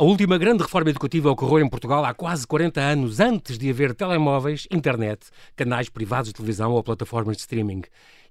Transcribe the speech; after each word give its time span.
A 0.00 0.02
última 0.02 0.38
grande 0.38 0.62
reforma 0.62 0.88
educativa 0.88 1.30
ocorreu 1.30 1.62
em 1.62 1.68
Portugal 1.68 2.02
há 2.06 2.14
quase 2.14 2.46
40 2.46 2.80
anos, 2.80 3.20
antes 3.20 3.58
de 3.58 3.68
haver 3.68 3.94
telemóveis, 3.94 4.66
internet, 4.70 5.26
canais 5.54 5.90
privados 5.90 6.30
de 6.30 6.34
televisão 6.34 6.72
ou 6.72 6.82
plataformas 6.82 7.36
de 7.36 7.42
streaming. 7.42 7.82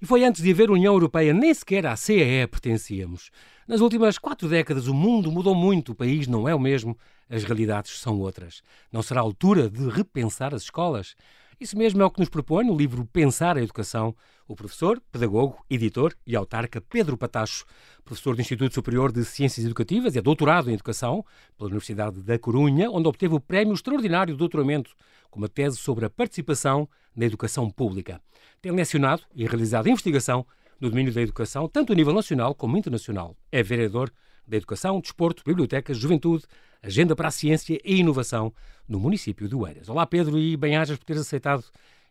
E 0.02 0.06
foi 0.08 0.24
antes 0.24 0.42
de 0.42 0.50
haver 0.50 0.72
União 0.72 0.92
Europeia, 0.96 1.32
nem 1.32 1.54
sequer 1.54 1.86
à 1.86 1.96
CEE 1.96 2.48
pertencíamos. 2.48 3.30
Nas 3.68 3.82
últimas 3.82 4.18
quatro 4.18 4.50
décadas, 4.50 4.88
o 4.88 4.96
mundo 4.96 5.32
mudou 5.32 5.54
muito, 5.54 5.92
o 5.92 5.96
país 5.96 6.26
não 6.26 6.50
é 6.50 6.56
o 6.56 6.60
mesmo, 6.60 6.98
as 7.30 7.44
realidades 7.44 8.00
são 8.00 8.20
outras. 8.20 8.64
Não 8.92 9.04
será 9.04 9.22
a 9.22 9.24
altura 9.24 9.70
de 9.70 9.88
repensar 9.90 10.56
as 10.56 10.64
escolas? 10.64 11.16
Isso 11.60 11.78
mesmo 11.78 12.02
é 12.02 12.06
o 12.06 12.10
que 12.10 12.22
nos 12.22 12.30
propõe 12.30 12.66
no 12.66 12.74
livro 12.74 13.06
Pensar 13.06 13.58
a 13.58 13.62
Educação 13.62 14.16
o 14.48 14.56
professor, 14.56 15.00
pedagogo, 15.12 15.62
editor 15.70 16.16
e 16.26 16.34
autarca 16.34 16.80
Pedro 16.80 17.18
Patacho, 17.18 17.66
professor 18.06 18.34
do 18.34 18.42
Instituto 18.42 18.74
Superior 18.74 19.12
de 19.12 19.26
Ciências 19.26 19.66
Educativas 19.66 20.16
e 20.16 20.20
é 20.20 20.22
doutorado 20.22 20.72
em 20.72 20.74
Educação 20.74 21.24
pela 21.58 21.68
Universidade 21.68 22.22
da 22.22 22.40
Corunha, 22.40 22.90
onde 22.90 23.10
obteve 23.10 23.36
o 23.36 23.42
Prémio 23.42 23.74
Extraordinário 23.74 24.34
de 24.34 24.40
Doutoramento 24.40 24.96
com 25.30 25.38
uma 25.38 25.50
tese 25.50 25.76
sobre 25.76 26.06
a 26.06 26.10
participação 26.10 26.88
na 27.14 27.26
educação 27.26 27.70
pública. 27.70 28.22
Tem 28.62 28.72
lecionado 28.72 29.24
e 29.36 29.46
realizado 29.46 29.90
investigação 29.90 30.48
no 30.80 30.90
domínio 30.90 31.14
da 31.14 31.22
educação, 31.22 31.68
tanto 31.68 31.92
a 31.92 31.96
nível 31.96 32.14
nacional 32.14 32.56
como 32.56 32.78
internacional. 32.78 33.36
É 33.52 33.62
vereador 33.62 34.10
da 34.48 34.56
Educação, 34.56 35.02
Desporto, 35.02 35.44
Bibliotecas, 35.46 35.98
Juventude, 35.98 36.46
Agenda 36.82 37.14
para 37.14 37.28
a 37.28 37.32
Ciência 37.32 37.78
e 37.84 37.98
Inovação 37.98 38.54
no 38.88 39.02
município 39.02 39.50
de 39.50 39.56
Oeiras. 39.56 39.90
Olá 39.90 40.06
Pedro 40.06 40.40
e 40.40 40.56
bem-ajas 40.56 40.98
por 40.98 41.04
teres 41.04 41.22
aceitado 41.22 41.66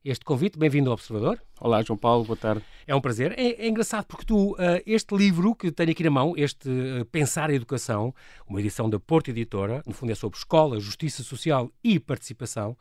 este 0.05 0.27
convite. 0.27 0.59
Bem-vindo 0.59 0.91
ao 0.91 0.95
Observador. 0.95 1.41
Olá, 1.59 1.81
João 1.81 1.97
Paulo, 1.97 2.23
boa 2.23 2.37
tarde. 2.37 2.63
É 2.87 2.95
um 2.95 3.01
prazer. 3.01 3.33
É, 3.39 3.65
é 3.65 3.67
engraçado 3.67 4.05
porque 4.05 4.27
tu, 4.27 4.53
uh, 4.53 4.57
este 4.85 5.17
livro 5.17 5.55
que 5.55 5.73
tenho 5.73 5.91
aqui 5.91 6.05
na 6.05 6.11
mão, 6.11 6.35
este 6.37 6.69
uh, 6.69 7.05
Pensar 7.07 7.49
a 7.49 7.55
Educação, 7.55 8.15
uma 8.47 8.61
edição 8.61 8.91
da 8.91 9.01
Porto 9.01 9.31
Editora, 9.31 9.83
no 9.87 9.95
fundo 9.95 10.13
é 10.13 10.15
sobre 10.15 10.39
escola, 10.39 10.79
justiça 10.79 11.23
social 11.23 11.73
e 11.83 11.99
participação, 11.99 12.77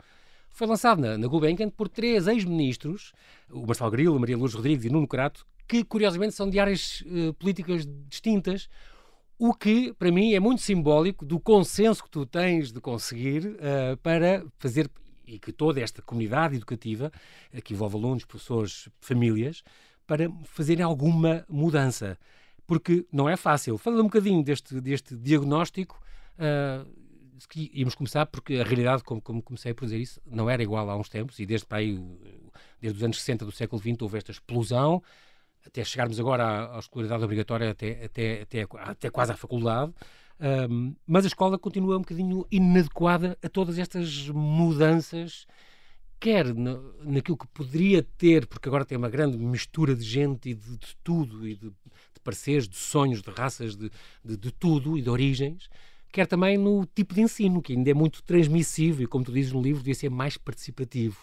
foi 0.50 0.68
lançado 0.68 1.00
na, 1.00 1.18
na 1.18 1.28
Gulbenkian 1.28 1.70
por 1.70 1.88
três 1.88 2.28
ex-ministros, 2.28 3.14
o 3.50 3.66
Marcelo 3.66 3.92
Grilo, 3.92 4.20
Maria 4.20 4.38
Luz 4.38 4.54
Rodrigues 4.54 4.84
e 4.84 4.90
Nuno 4.90 5.08
Crato, 5.08 5.48
que 5.66 5.86
curiosamente 5.86 6.36
são 6.36 6.50
de 6.50 6.60
áreas 6.60 7.02
uh, 7.06 7.34
políticas 7.36 7.88
distintas, 8.10 8.68
o 9.40 9.54
que, 9.54 9.94
para 9.94 10.12
mim, 10.12 10.34
é 10.34 10.40
muito 10.40 10.62
simbólico 10.62 11.26
do 11.26 11.40
consenso 11.40 12.04
que 12.04 12.10
tu 12.10 12.26
tens 12.26 12.72
de 12.72 12.82
conseguir 12.82 13.46
uh, 13.48 13.98
para 14.02 14.44
fazer 14.58 14.90
e 15.28 15.38
que 15.38 15.52
toda 15.52 15.82
esta 15.82 16.02
comunidade 16.02 16.56
educativa, 16.56 17.12
eh, 17.52 17.60
que 17.60 17.74
envolve 17.74 17.98
alunos, 17.98 18.24
professores, 18.24 18.88
famílias, 19.02 19.62
para 20.08 20.32
fazerem 20.46 20.84
alguma 20.84 21.46
mudança. 21.50 22.18
Porque 22.66 23.06
não 23.12 23.28
é 23.28 23.36
fácil. 23.36 23.78
Fala 23.78 24.00
um 24.00 24.06
bocadinho 24.06 24.42
deste, 24.42 24.80
deste 24.80 25.16
diagnóstico. 25.18 26.02
Uh, 26.40 26.90
íamos 27.74 27.94
começar 27.94 28.26
porque 28.26 28.56
a 28.56 28.64
realidade, 28.64 29.04
como, 29.04 29.22
como, 29.22 29.44
comecei 29.44 29.74
por 29.74 29.86
dizer 29.86 30.00
isso, 30.00 30.22
não 30.26 30.50
era 30.50 30.64
igual 30.64 30.90
há 30.90 30.96
uns 30.96 31.10
tempos 31.10 31.40
e 31.40 31.46
desde, 31.46 31.68
aí, 31.70 32.00
desde 32.80 32.98
os 32.98 33.04
anos 33.04 33.20
60 33.20 33.46
do 33.46 33.52
século 33.52 33.82
XX 33.82 34.02
houve 34.02 34.18
esta 34.18 34.32
explosão 34.32 35.04
até 35.68 35.84
chegarmos 35.84 36.20
agora 36.20 36.44
à, 36.44 36.76
à 36.76 36.80
escolaridade 36.80 37.24
obrigatória, 37.24 37.70
até, 37.70 38.06
até, 38.06 38.42
até, 38.42 38.68
até 38.80 39.10
quase 39.10 39.32
à 39.32 39.38
faculdade. 39.38 39.94
Um, 40.40 40.96
mas 41.06 41.26
a 41.26 41.28
escola 41.28 41.58
continua 41.58 41.98
um 41.98 42.02
bocadinho 42.02 42.46
inadequada 42.52 43.38
a 43.42 43.50
todas 43.50 43.80
estas 43.80 44.30
mudanças, 44.30 45.48
quer 46.20 46.54
no, 46.54 46.94
naquilo 47.04 47.38
que 47.38 47.48
poderia 47.48 48.04
ter, 48.18 48.46
porque 48.46 48.70
agora 48.70 48.86
tem 48.86 48.98
uma 48.98 49.10
grande 49.10 49.38
mistura 49.38 49.96
de 49.96 50.04
gente 50.04 50.50
e 50.50 50.54
de, 50.54 50.78
de 50.78 50.96
tudo, 51.04 51.48
e 51.48 51.56
de, 51.56 51.70
de, 51.70 52.20
pareceres, 52.24 52.68
de 52.68 52.76
sonhos, 52.76 53.22
de 53.22 53.30
raças, 53.32 53.76
de, 53.76 53.90
de, 54.24 54.38
de 54.38 54.52
tudo 54.52 54.98
e 54.98 55.02
de 55.02 55.10
origens, 55.10 55.70
quer 56.12 56.28
também 56.28 56.58
no 56.58 56.86
tipo 56.86 57.16
de 57.16 57.22
ensino, 57.22 57.62
que 57.62 57.74
ainda 57.74 57.90
é 57.90 57.94
muito 57.94 58.22
transmissivo 58.24 59.02
e, 59.02 59.08
como 59.08 59.26
tu 59.26 59.32
dizes 59.32 59.52
no 59.52 59.62
livro, 59.62 59.82
devia 59.82 59.96
ser 59.96 60.10
mais 60.10 60.38
participativo. 60.38 61.18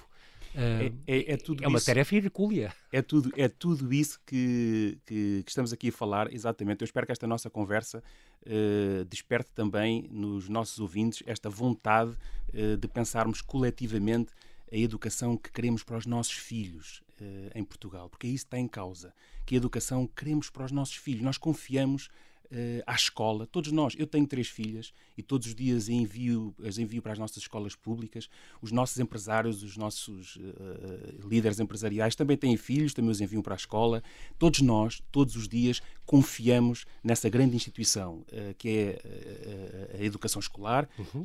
É, 0.55 0.93
é, 1.07 1.33
é, 1.33 1.37
tudo 1.37 1.65
é 1.65 1.69
uma 1.69 1.79
isso, 1.79 1.87
tarefa 1.87 2.15
hercúlea. 2.15 2.73
É 2.93 3.03
tudo, 3.03 3.33
é 3.37 3.49
tudo 3.49 3.93
isso 3.93 4.21
que, 4.25 4.99
que, 5.05 5.43
que, 5.45 5.51
estamos 5.51 5.73
aqui 5.73 5.89
a 5.89 5.93
falar, 5.93 6.33
exatamente. 6.33 6.83
Eu 6.83 6.85
espero 6.85 7.05
que 7.07 7.13
esta 7.13 7.27
nossa 7.27 7.51
conversa 7.51 8.03
uh, 8.47 9.05
desperte 9.07 9.51
também 9.53 10.09
nos 10.11 10.49
nossos 10.49 10.79
ouvintes 10.79 11.23
esta 11.27 11.51
vontade 11.51 12.13
uh, 12.53 12.77
de 12.77 12.89
pensarmos 12.89 13.41
coletivamente 13.41 14.33
a 14.73 14.77
educação 14.77 15.37
que 15.37 15.51
queremos 15.51 15.83
para 15.83 15.97
os 15.97 16.07
nossos 16.07 16.35
filhos 16.35 17.03
uh, 17.21 17.51
em 17.55 17.65
Portugal, 17.65 18.09
porque 18.09 18.27
é 18.27 18.31
isso 18.31 18.45
que 18.45 18.49
está 18.49 18.59
em 18.59 18.69
causa. 18.69 19.13
Que 19.45 19.57
educação 19.57 20.07
queremos 20.07 20.51
para 20.51 20.65
os 20.65 20.73
nossos 20.73 20.97
filhos. 20.97 21.23
Nós 21.23 21.37
confiamos 21.37 22.09
uh, 22.47 22.83
à 22.87 22.95
escola, 22.95 23.47
todos 23.47 23.73
nós. 23.73 23.95
Eu 23.99 24.07
tenho 24.07 24.27
três 24.27 24.49
filhas 24.49 24.93
e 25.17 25.23
todos 25.23 25.49
os 25.49 25.55
dias 25.55 25.89
envio, 25.89 26.55
as 26.65 26.79
envio 26.79 27.03
para 27.03 27.13
as 27.13 27.19
nossas 27.19 27.39
escolas 27.39 27.75
públicas. 27.75 28.29
Os 28.61 28.73
nossos 28.73 28.99
empresários, 28.99 29.63
os 29.63 29.77
nossos 29.77 30.37
uh, 30.37 31.29
líderes 31.29 31.61
empresariais 31.61 32.15
também 32.15 32.37
têm 32.37 32.57
filhos, 32.57 32.95
também 32.95 33.11
os 33.11 33.21
enviam 33.21 33.43
para 33.43 33.55
a 33.55 33.57
escola. 33.57 34.03
Todos 34.39 34.61
nós, 34.61 35.03
todos 35.11 35.37
os 35.37 35.49
dias, 35.49 35.81
confiamos 36.05 36.85
nessa 37.03 37.29
grande 37.29 37.57
instituição 37.57 38.25
uh, 38.33 38.55
que 38.59 38.69
é 38.69 39.99
a 39.99 40.05
educação 40.05 40.41
escolar 40.41 40.89
uhum. 40.99 41.23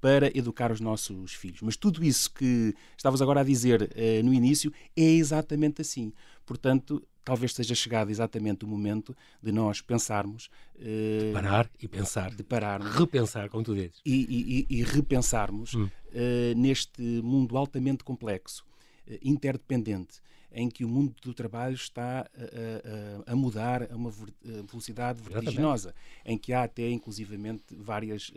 para 0.00 0.36
educar 0.36 0.70
os 0.70 0.80
nossos 0.80 1.32
filhos. 1.32 1.60
Mas 1.62 1.76
tudo 1.76 2.04
isso 2.04 2.32
que 2.32 2.74
estavas 2.96 3.20
agora 3.22 3.40
a 3.40 3.44
dizer 3.44 3.90
no 4.24 4.32
início 4.32 4.72
é 4.96 5.02
exatamente 5.02 5.80
assim. 5.80 6.12
Portanto, 6.44 7.02
talvez 7.26 7.52
seja 7.52 7.74
chegado 7.74 8.08
exatamente 8.08 8.64
o 8.64 8.68
momento 8.68 9.14
de 9.42 9.50
nós 9.50 9.80
pensarmos. 9.80 10.48
Uh, 10.76 11.26
de 11.26 11.32
parar 11.34 11.68
e 11.82 11.88
pensar. 11.88 12.30
De 12.32 12.44
pararmos. 12.44 12.94
Repensar, 12.94 13.50
como 13.50 13.64
tu 13.64 13.74
dizes. 13.74 14.00
E, 14.06 14.64
e, 14.70 14.76
e 14.78 14.84
repensarmos 14.84 15.74
hum. 15.74 15.86
uh, 15.86 16.56
neste 16.56 17.02
mundo 17.02 17.58
altamente 17.58 18.04
complexo, 18.04 18.64
uh, 19.08 19.18
interdependente, 19.20 20.22
em 20.52 20.70
que 20.70 20.84
o 20.84 20.88
mundo 20.88 21.16
do 21.20 21.34
trabalho 21.34 21.74
está 21.74 22.20
a, 22.20 23.28
a, 23.28 23.32
a 23.32 23.36
mudar 23.36 23.90
a 23.90 23.96
uma 23.96 24.12
velocidade 24.42 25.20
vertiginosa, 25.20 25.88
Exatamente. 25.88 26.32
em 26.32 26.38
que 26.38 26.52
há 26.52 26.62
até, 26.62 26.88
inclusivamente, 26.88 27.64
várias 27.76 28.32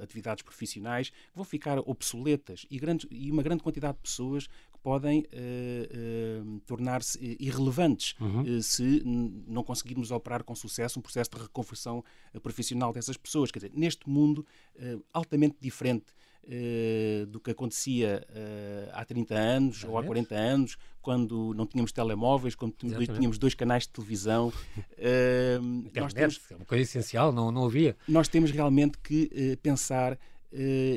atividades 0.00 0.44
profissionais 0.44 1.10
que 1.10 1.34
vão 1.34 1.44
ficar 1.44 1.78
obsoletas 1.78 2.64
e, 2.70 2.78
grandes, 2.78 3.08
e 3.10 3.28
uma 3.28 3.42
grande 3.42 3.62
quantidade 3.64 3.96
de 3.96 4.02
pessoas 4.02 4.48
podem 4.84 5.20
uh, 5.20 6.44
uh, 6.44 6.60
tornar-se 6.66 7.18
irrelevantes 7.40 8.14
uhum. 8.20 8.42
uh, 8.42 8.62
se 8.62 9.02
não 9.48 9.64
conseguirmos 9.64 10.10
operar 10.10 10.44
com 10.44 10.54
sucesso 10.54 10.98
um 10.98 11.02
processo 11.02 11.30
de 11.30 11.40
reconversão 11.40 12.04
profissional 12.42 12.92
dessas 12.92 13.16
pessoas. 13.16 13.50
Quer 13.50 13.60
dizer, 13.60 13.72
neste 13.74 14.08
mundo 14.08 14.46
altamente 15.12 15.56
diferente 15.60 16.12
do 17.28 17.40
que 17.40 17.52
acontecia 17.52 18.26
há 18.92 19.02
30 19.04 19.34
anos 19.34 19.84
ou 19.84 19.96
há 19.96 20.04
40 20.04 20.34
anos, 20.34 20.76
quando 21.00 21.54
não 21.54 21.66
tínhamos 21.66 21.92
telemóveis, 21.92 22.54
quando 22.54 22.74
Exatamente. 22.82 23.14
tínhamos 23.14 23.38
dois 23.38 23.54
canais 23.54 23.84
de 23.84 23.90
televisão. 23.90 24.52
Internet, 24.98 26.00
nós 26.00 26.12
temos, 26.12 26.40
é 26.50 26.56
uma 26.56 26.66
coisa 26.66 26.82
essencial, 26.82 27.32
não, 27.32 27.50
não 27.50 27.64
havia. 27.64 27.96
Nós 28.06 28.28
temos 28.28 28.50
realmente 28.50 28.98
que 28.98 29.56
pensar 29.62 30.18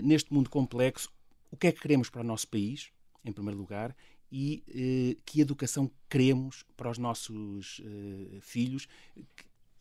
neste 0.03 0.33
mundo 0.33 0.49
complexo 0.49 1.09
o 1.51 1.55
que 1.55 1.67
é 1.67 1.71
que 1.71 1.79
queremos 1.79 2.09
para 2.09 2.21
o 2.21 2.25
nosso 2.25 2.47
país, 2.47 2.91
em 3.27 3.31
primeiro 3.33 3.59
lugar, 3.59 3.95
e 4.31 4.63
eh, 4.67 5.21
que 5.25 5.41
educação 5.41 5.89
queremos 6.09 6.65
para 6.75 6.89
os 6.89 6.97
nossos 6.97 7.81
eh, 7.85 8.39
filhos 8.41 8.87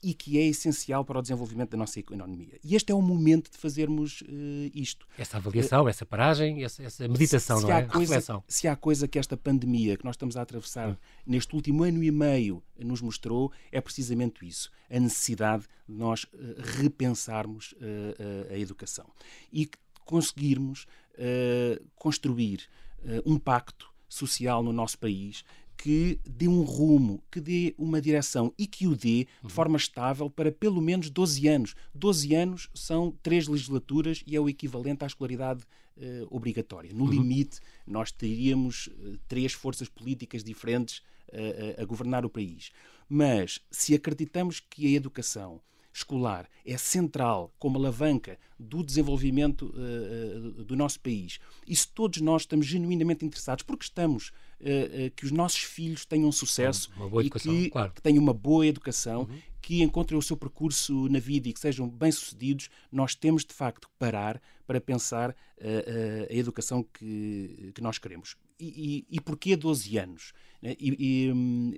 e 0.02 0.14
que 0.14 0.38
é 0.38 0.46
essencial 0.46 1.04
para 1.04 1.18
o 1.18 1.22
desenvolvimento 1.22 1.70
da 1.70 1.76
nossa 1.76 1.98
economia. 1.98 2.58
E 2.62 2.76
este 2.76 2.92
é 2.92 2.94
o 2.94 3.02
momento 3.02 3.50
de 3.50 3.56
fazermos 3.56 4.20
uh, 4.20 4.26
isto. 4.74 5.06
Essa 5.18 5.38
avaliação, 5.38 5.84
uh, 5.84 5.88
essa 5.88 6.04
paragem, 6.04 6.62
essa, 6.62 6.82
essa 6.82 7.08
meditação, 7.08 7.56
se, 7.56 7.62
se 7.62 7.68
não 7.68 7.76
é? 7.76 7.82
Coisa, 7.82 8.14
Reflexão. 8.14 8.44
Se 8.46 8.68
há 8.68 8.76
coisa 8.76 9.08
que 9.08 9.18
esta 9.18 9.36
pandemia 9.36 9.96
que 9.96 10.04
nós 10.04 10.14
estamos 10.14 10.36
a 10.36 10.42
atravessar 10.42 10.90
uh. 10.90 10.98
neste 11.26 11.54
último 11.56 11.82
ano 11.82 12.04
e 12.04 12.10
meio 12.10 12.62
nos 12.78 13.00
mostrou, 13.00 13.50
é 13.72 13.80
precisamente 13.80 14.46
isso. 14.46 14.70
A 14.88 15.00
necessidade 15.00 15.64
de 15.88 15.94
nós 15.94 16.26
repensarmos 16.78 17.74
a 18.48 18.56
educação. 18.56 19.06
E 19.52 19.68
conseguirmos 20.04 20.86
construir 21.96 22.68
um 23.24 23.38
pacto 23.38 23.88
social 24.08 24.62
no 24.62 24.72
nosso 24.72 24.98
país 24.98 25.44
que 25.76 26.18
dê 26.24 26.48
um 26.48 26.62
rumo, 26.62 27.22
que 27.30 27.40
dê 27.40 27.74
uma 27.76 28.00
direção 28.00 28.52
e 28.58 28.66
que 28.66 28.86
o 28.86 28.96
dê 28.96 29.24
de 29.24 29.28
uhum. 29.42 29.48
forma 29.50 29.76
estável 29.76 30.30
para 30.30 30.50
pelo 30.50 30.80
menos 30.80 31.10
12 31.10 31.46
anos. 31.46 31.74
12 31.94 32.34
anos 32.34 32.70
são 32.74 33.14
três 33.22 33.46
legislaturas 33.46 34.22
e 34.26 34.34
é 34.34 34.40
o 34.40 34.48
equivalente 34.48 35.04
à 35.04 35.06
escolaridade 35.06 35.64
uh, 35.96 36.26
obrigatória. 36.30 36.92
No 36.92 37.04
uhum. 37.04 37.10
limite, 37.10 37.60
nós 37.86 38.10
teríamos 38.10 38.86
uh, 38.88 39.18
três 39.28 39.52
forças 39.52 39.88
políticas 39.88 40.42
diferentes 40.42 40.98
uh, 41.28 41.80
a 41.80 41.84
governar 41.84 42.24
o 42.24 42.30
país. 42.30 42.70
Mas 43.08 43.60
se 43.70 43.94
acreditamos 43.94 44.60
que 44.60 44.86
a 44.86 44.96
educação 44.96 45.60
escolar 45.96 46.48
é 46.64 46.76
central 46.76 47.52
como 47.58 47.78
alavanca 47.78 48.38
do 48.58 48.82
desenvolvimento 48.82 49.72
uh, 49.74 50.64
do 50.64 50.76
nosso 50.76 51.00
país, 51.00 51.38
e 51.66 51.74
se 51.74 51.88
todos 51.88 52.20
nós 52.20 52.42
estamos 52.42 52.66
genuinamente 52.66 53.24
interessados, 53.24 53.64
porque 53.64 53.84
estamos 53.84 54.28
uh, 54.60 55.10
que 55.14 55.24
os 55.24 55.32
nossos 55.32 55.62
filhos 55.62 56.04
tenham 56.04 56.30
sucesso 56.30 56.90
e 56.98 57.20
educação, 57.20 57.52
que, 57.52 57.70
claro. 57.70 57.92
que, 57.92 58.02
tenham 58.02 58.22
uma 58.22 58.34
boa 58.34 58.66
educação, 58.66 59.22
uhum. 59.22 59.38
que 59.60 59.82
encontrem 59.82 60.18
o 60.18 60.22
seu 60.22 60.36
percurso 60.36 61.08
na 61.08 61.18
vida 61.18 61.48
e 61.48 61.52
que 61.52 61.60
sejam 61.60 61.88
bem-sucedidos, 61.88 62.68
nós 62.92 63.14
temos 63.14 63.44
de 63.44 63.54
facto 63.54 63.88
que 63.88 63.94
parar 63.98 64.40
para 64.66 64.80
pensar 64.80 65.34
a 66.30 66.34
educação 66.34 66.82
que, 66.82 67.70
que 67.74 67.80
nós 67.80 67.98
queremos. 67.98 68.36
E, 68.58 69.04
e, 69.10 69.16
e 69.16 69.20
porquê 69.20 69.54
12 69.56 69.96
anos? 69.98 70.32
Né? 70.60 70.74
E, 70.78 71.26
e, 71.26 71.32
hum, 71.32 71.74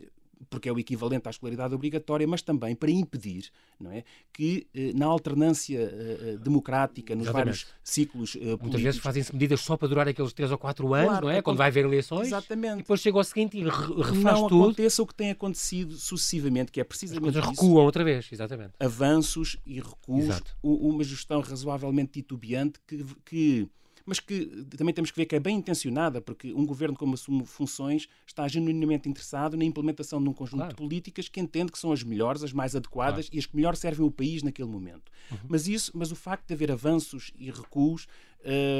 porque 0.49 0.69
é 0.69 0.73
o 0.73 0.79
equivalente 0.79 1.26
à 1.26 1.31
escolaridade 1.31 1.75
obrigatória, 1.75 2.26
mas 2.26 2.43
também 2.43 2.75
para 2.75 2.90
impedir 2.90 3.50
não 3.79 3.93
é, 3.93 4.05
que 4.32 4.67
eh, 4.75 4.93
na 4.94 5.06
alternância 5.06 5.79
eh, 5.79 6.19
eh, 6.20 6.37
democrática, 6.38 7.14
nos 7.14 7.25
Exatamente. 7.25 7.44
vários 7.44 7.67
ciclos 7.82 8.32
políticos... 8.32 8.62
Muitas 8.62 8.81
vezes 8.82 9.00
fazem-se 9.00 9.32
medidas 9.32 9.61
só 9.61 9.76
para 9.76 9.88
durar 9.88 10.08
aqueles 10.08 10.32
3 10.32 10.50
ou 10.50 10.58
4 10.58 10.94
anos, 10.94 11.08
claro, 11.08 11.26
não 11.26 11.32
é? 11.32 11.43
Quando 11.43 11.58
vai 11.58 11.69
haver 11.69 11.85
eleições. 11.85 12.26
Exatamente. 12.29 12.79
Depois 12.79 13.00
chega 13.00 13.17
ao 13.17 13.25
seguinte 13.25 13.58
e 13.58 13.62
refaz 13.62 14.23
não 14.23 14.49
tudo. 14.49 14.56
Não 14.56 14.64
aconteça 14.64 15.02
o 15.02 15.06
que 15.06 15.14
tem 15.14 15.31
acontecido 15.31 15.94
sucessivamente, 15.94 16.73
que 16.73 16.81
é 16.81 16.85
precisamente 16.85 17.38
As 17.38 17.46
recuam 17.46 17.85
outra 17.85 18.02
vez, 18.02 18.29
exatamente. 18.32 18.73
Avanços 18.81 19.56
e 19.64 19.81
recuos, 19.81 20.43
uma 20.62 21.05
gestão 21.05 21.40
razoavelmente 21.40 22.12
titubeante 22.12 22.81
que, 22.87 23.05
que 23.25 23.70
mas 24.09 24.19
que 24.19 24.47
também 24.77 24.95
temos 24.95 25.11
que 25.11 25.17
ver 25.19 25.27
que 25.27 25.37
é 25.37 25.41
bem 25.41 25.59
intencionada, 25.59 26.19
porque 26.19 26.51
um 26.55 26.65
governo 26.65 26.97
como 26.97 27.13
assume 27.13 27.45
funções 27.45 28.09
está 28.27 28.49
genuinamente 28.49 29.07
interessado 29.07 29.55
na 29.55 29.65
implementação 29.65 30.23
de 30.23 30.31
um 30.31 30.33
conjunto 30.33 30.61
claro. 30.61 30.75
de 30.75 30.77
políticas 30.77 31.29
que 31.29 31.39
entende 31.39 31.71
que 31.71 31.79
são 31.79 31.93
as 31.93 32.03
melhores, 32.03 32.43
as 32.43 32.53
mais 32.53 32.75
adequadas 32.75 33.27
claro. 33.27 33.37
e 33.37 33.39
as 33.39 33.45
que 33.45 33.55
melhor 33.55 33.77
servem 33.77 34.07
o 34.07 34.11
país 34.11 34.43
naquele 34.43 34.69
momento. 34.69 35.13
Uhum. 35.31 35.39
Mas 35.47 35.69
isso, 35.69 35.93
mas 35.95 36.11
o 36.11 36.17
facto 36.17 36.47
de 36.47 36.55
haver 36.55 36.73
avanços 36.73 37.31
e 37.37 37.51
recuos 37.51 38.07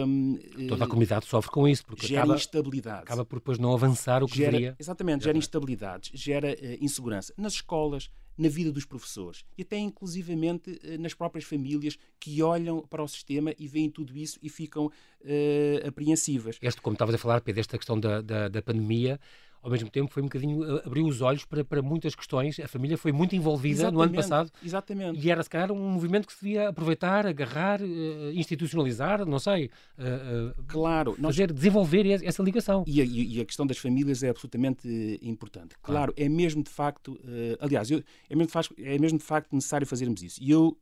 um, 0.07 0.39
Toda 0.69 0.85
a 0.85 0.87
comunidade 0.87 1.27
sofre 1.27 1.51
com 1.51 1.67
isso, 1.67 1.85
porque 1.85 2.07
gera 2.07 2.23
acaba, 2.23 2.37
instabilidade. 2.37 3.03
Acaba 3.03 3.25
por 3.25 3.41
depois 3.41 3.59
não 3.59 3.73
avançar 3.75 4.23
o 4.23 4.27
que 4.27 4.37
gera, 4.37 4.53
deveria. 4.53 4.77
Exatamente, 4.79 5.25
gera 5.25 5.37
instabilidades, 5.37 6.11
gera 6.15 6.53
uh, 6.53 6.85
insegurança 6.85 7.35
nas 7.37 7.55
escolas, 7.55 8.09
na 8.39 8.49
vida 8.49 8.71
dos 8.71 8.85
professores 8.85 9.45
e 9.57 9.63
até 9.63 9.77
inclusivamente 9.77 10.71
uh, 10.71 11.01
nas 11.01 11.13
próprias 11.13 11.45
famílias 11.45 11.99
que 12.21 12.41
olham 12.43 12.81
para 12.87 13.03
o 13.03 13.09
sistema 13.09 13.53
e 13.59 13.67
veem 13.67 13.91
tudo 13.91 14.17
isso 14.17 14.39
e 14.43 14.49
ficam 14.49 14.87
uh, 14.87 15.89
apreensivas. 15.89 16.59
Este, 16.63 16.81
como 16.81 16.95
estavas 16.95 17.15
a 17.15 17.19
falar, 17.19 17.41
Pedro, 17.41 17.61
esta 17.61 17.77
questão 17.77 17.99
da, 17.99 18.23
da, 18.23 18.49
da 18.49 18.63
pandemia, 18.63 19.19
ao 19.63 19.71
mesmo 19.71 19.89
tempo 19.91 20.13
foi 20.13 20.23
um 20.23 20.27
bocadinho 20.27 20.65
eh, 20.65 20.83
abriu 20.85 21.07
os 21.07 21.21
olhos 21.21 21.45
para, 21.45 21.65
para 21.65 21.83
muitas 21.83 22.15
questões. 22.15 22.59
A 22.61 22.69
família 22.69 22.97
foi 22.97 23.13
muito 23.13 23.35
envolvida 23.35 23.83
exatamente, 23.83 23.97
no 23.97 24.03
ano 24.03 24.15
passado. 24.15 24.51
Exatamente. 24.65 25.27
E 25.27 25.31
era, 25.31 25.43
se 25.43 25.51
calhar, 25.51 25.73
um 25.73 25.91
movimento 25.91 26.27
que 26.27 26.33
se 26.33 26.45
devia 26.45 26.69
aproveitar, 26.69 27.27
agarrar, 27.27 27.81
uh, 27.81 28.31
institucionalizar, 28.33 29.25
não 29.27 29.39
sei. 29.39 29.71
Uh, 29.99 30.51
uh, 30.51 30.65
claro. 30.67 31.17
Fazer, 31.21 31.49
nós... 31.49 31.57
desenvolver 31.57 32.25
essa 32.25 32.43
ligação. 32.43 32.85
E 32.87 33.01
a, 33.01 33.05
e 33.05 33.41
a, 33.41 33.45
questão 33.45 33.67
das 33.67 33.79
famílias 33.79 34.23
é 34.23 34.29
absolutamente 34.29 34.89
importante. 35.23 35.75
Claro, 35.83 36.13
claro 36.13 36.15
é 36.17 36.29
mesmo 36.29 36.63
de 36.63 36.71
facto, 36.71 37.19
aliás, 37.61 37.91
eu, 37.91 38.03
é, 38.29 38.35
mesmo 38.35 38.47
de 38.47 38.53
facto, 38.53 38.75
é 38.79 38.99
mesmo 38.99 39.19
de 39.19 39.25
facto 39.25 39.53
necessário 39.53 39.87
fazermos 39.87 40.23
isso. 40.23 40.41
E 40.43 40.51
eu 40.51 40.77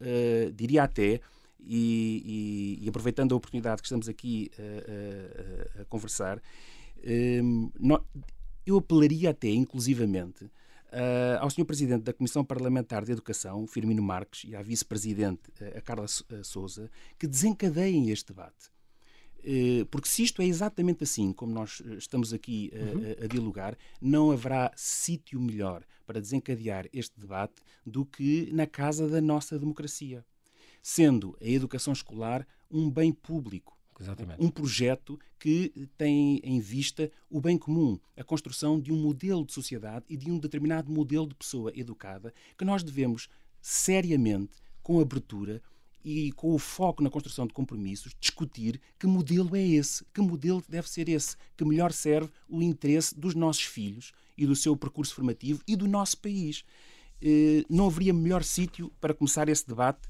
diria 0.55 0.85
até. 0.85 1.21
E, 1.69 2.79
e, 2.79 2.85
e, 2.85 2.89
aproveitando 2.89 3.33
a 3.33 3.37
oportunidade 3.37 3.83
que 3.83 3.87
estamos 3.87 4.09
aqui 4.09 4.53
a, 5.77 5.81
a 5.81 5.85
conversar, 5.87 6.41
um, 7.05 7.71
eu 8.67 8.79
apelaria 8.79 9.31
até, 9.31 9.49
inclusivamente, 9.49 10.45
uh, 10.45 11.39
ao 11.41 11.49
Sr. 11.49 11.65
Presidente 11.65 12.03
da 12.03 12.13
Comissão 12.13 12.45
Parlamentar 12.45 13.05
de 13.05 13.13
Educação, 13.13 13.67
Firmino 13.67 14.03
Marques, 14.03 14.45
e 14.45 14.57
à 14.57 14.63
Vice-Presidente, 14.63 15.51
uh, 15.61 15.79
a 15.79 15.81
Carla 15.81 16.07
Souza, 16.43 16.91
que 17.19 17.27
desencadeiem 17.27 18.11
este 18.11 18.33
debate. 18.33 18.71
Uh, 19.39 19.87
porque 19.87 20.09
se 20.09 20.25
isto 20.25 20.43
é 20.43 20.47
exatamente 20.47 21.05
assim, 21.05 21.33
como 21.33 21.53
nós 21.53 21.81
estamos 21.97 22.33
aqui 22.33 22.73
uhum. 22.75 23.25
a 23.25 23.27
dialogar, 23.29 23.77
não 24.01 24.33
haverá 24.33 24.73
sítio 24.75 25.41
melhor 25.41 25.85
para 26.05 26.21
desencadear 26.21 26.89
este 26.93 27.19
debate 27.21 27.63
do 27.85 28.05
que 28.05 28.51
na 28.53 28.67
casa 28.67 29.09
da 29.09 29.21
nossa 29.21 29.57
democracia. 29.57 30.25
Sendo 30.83 31.37
a 31.41 31.47
educação 31.47 31.93
escolar 31.93 32.47
um 32.69 32.91
bem 32.91 33.13
público 33.13 33.76
Exatamente. 34.01 34.43
Um 34.43 34.51
projeto 34.51 35.19
que 35.39 35.89
tem 35.97 36.41
em 36.43 36.61
vista 36.61 37.11
o 37.31 37.41
bem 37.41 37.57
comum, 37.57 37.99
a 38.17 38.25
construção 38.25 38.79
de 38.81 38.93
um 38.93 38.97
modelo 38.97 39.45
de 39.45 39.53
sociedade 39.53 40.05
e 40.09 40.17
de 40.17 40.31
um 40.31 40.39
determinado 40.39 40.91
modelo 40.91 41.27
de 41.27 41.35
pessoa 41.35 41.73
educada 41.75 42.33
que 42.59 42.65
nós 42.65 42.83
devemos 42.83 43.29
seriamente, 43.61 44.59
com 44.83 45.01
abertura 45.01 45.63
e 46.05 46.31
com 46.33 46.55
o 46.55 46.59
foco 46.59 47.03
na 47.03 47.11
construção 47.11 47.47
de 47.49 47.53
compromissos, 47.53 48.15
discutir 48.21 48.81
que 48.99 49.09
modelo 49.09 49.57
é 49.57 49.67
esse, 49.67 50.05
que 50.15 50.21
modelo 50.21 50.63
deve 50.69 50.89
ser 50.89 51.09
esse, 51.09 51.37
que 51.57 51.65
melhor 51.65 51.93
serve 51.93 52.31
o 52.49 52.63
interesse 52.63 53.19
dos 53.19 53.35
nossos 53.35 53.65
filhos 53.65 54.13
e 54.39 54.47
do 54.47 54.55
seu 54.55 54.77
percurso 54.77 55.15
formativo 55.15 55.61
e 55.67 55.75
do 55.75 55.89
nosso 55.89 56.19
país. 56.19 56.65
Eh, 57.21 57.65
não 57.69 57.87
haveria 57.87 58.13
melhor 58.13 58.45
sítio 58.45 58.93
para 59.01 59.15
começar 59.15 59.49
esse 59.49 59.67
debate 59.67 60.09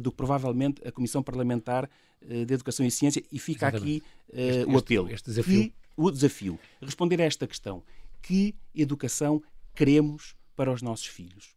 do 0.00 0.10
que 0.10 0.16
provavelmente 0.16 0.86
a 0.86 0.92
Comissão 0.92 1.22
Parlamentar 1.22 1.88
eh, 2.22 2.44
de 2.44 2.54
Educação 2.54 2.84
e 2.84 2.90
Ciência, 2.90 3.22
e 3.32 3.38
fica 3.38 3.68
Exatamente. 3.68 3.98
aqui 3.98 4.36
uh, 4.36 4.40
este, 4.40 4.64
o 4.64 4.78
apelo. 4.78 5.06
Este, 5.06 5.14
este 5.14 5.26
desafio. 5.30 5.62
Que, 5.62 5.74
o 5.96 6.10
desafio. 6.10 6.60
Responder 6.80 7.20
a 7.22 7.24
esta 7.24 7.46
questão. 7.46 7.82
Que 8.20 8.54
educação 8.74 9.42
queremos 9.74 10.36
para 10.54 10.70
os 10.70 10.82
nossos 10.82 11.06
filhos? 11.06 11.56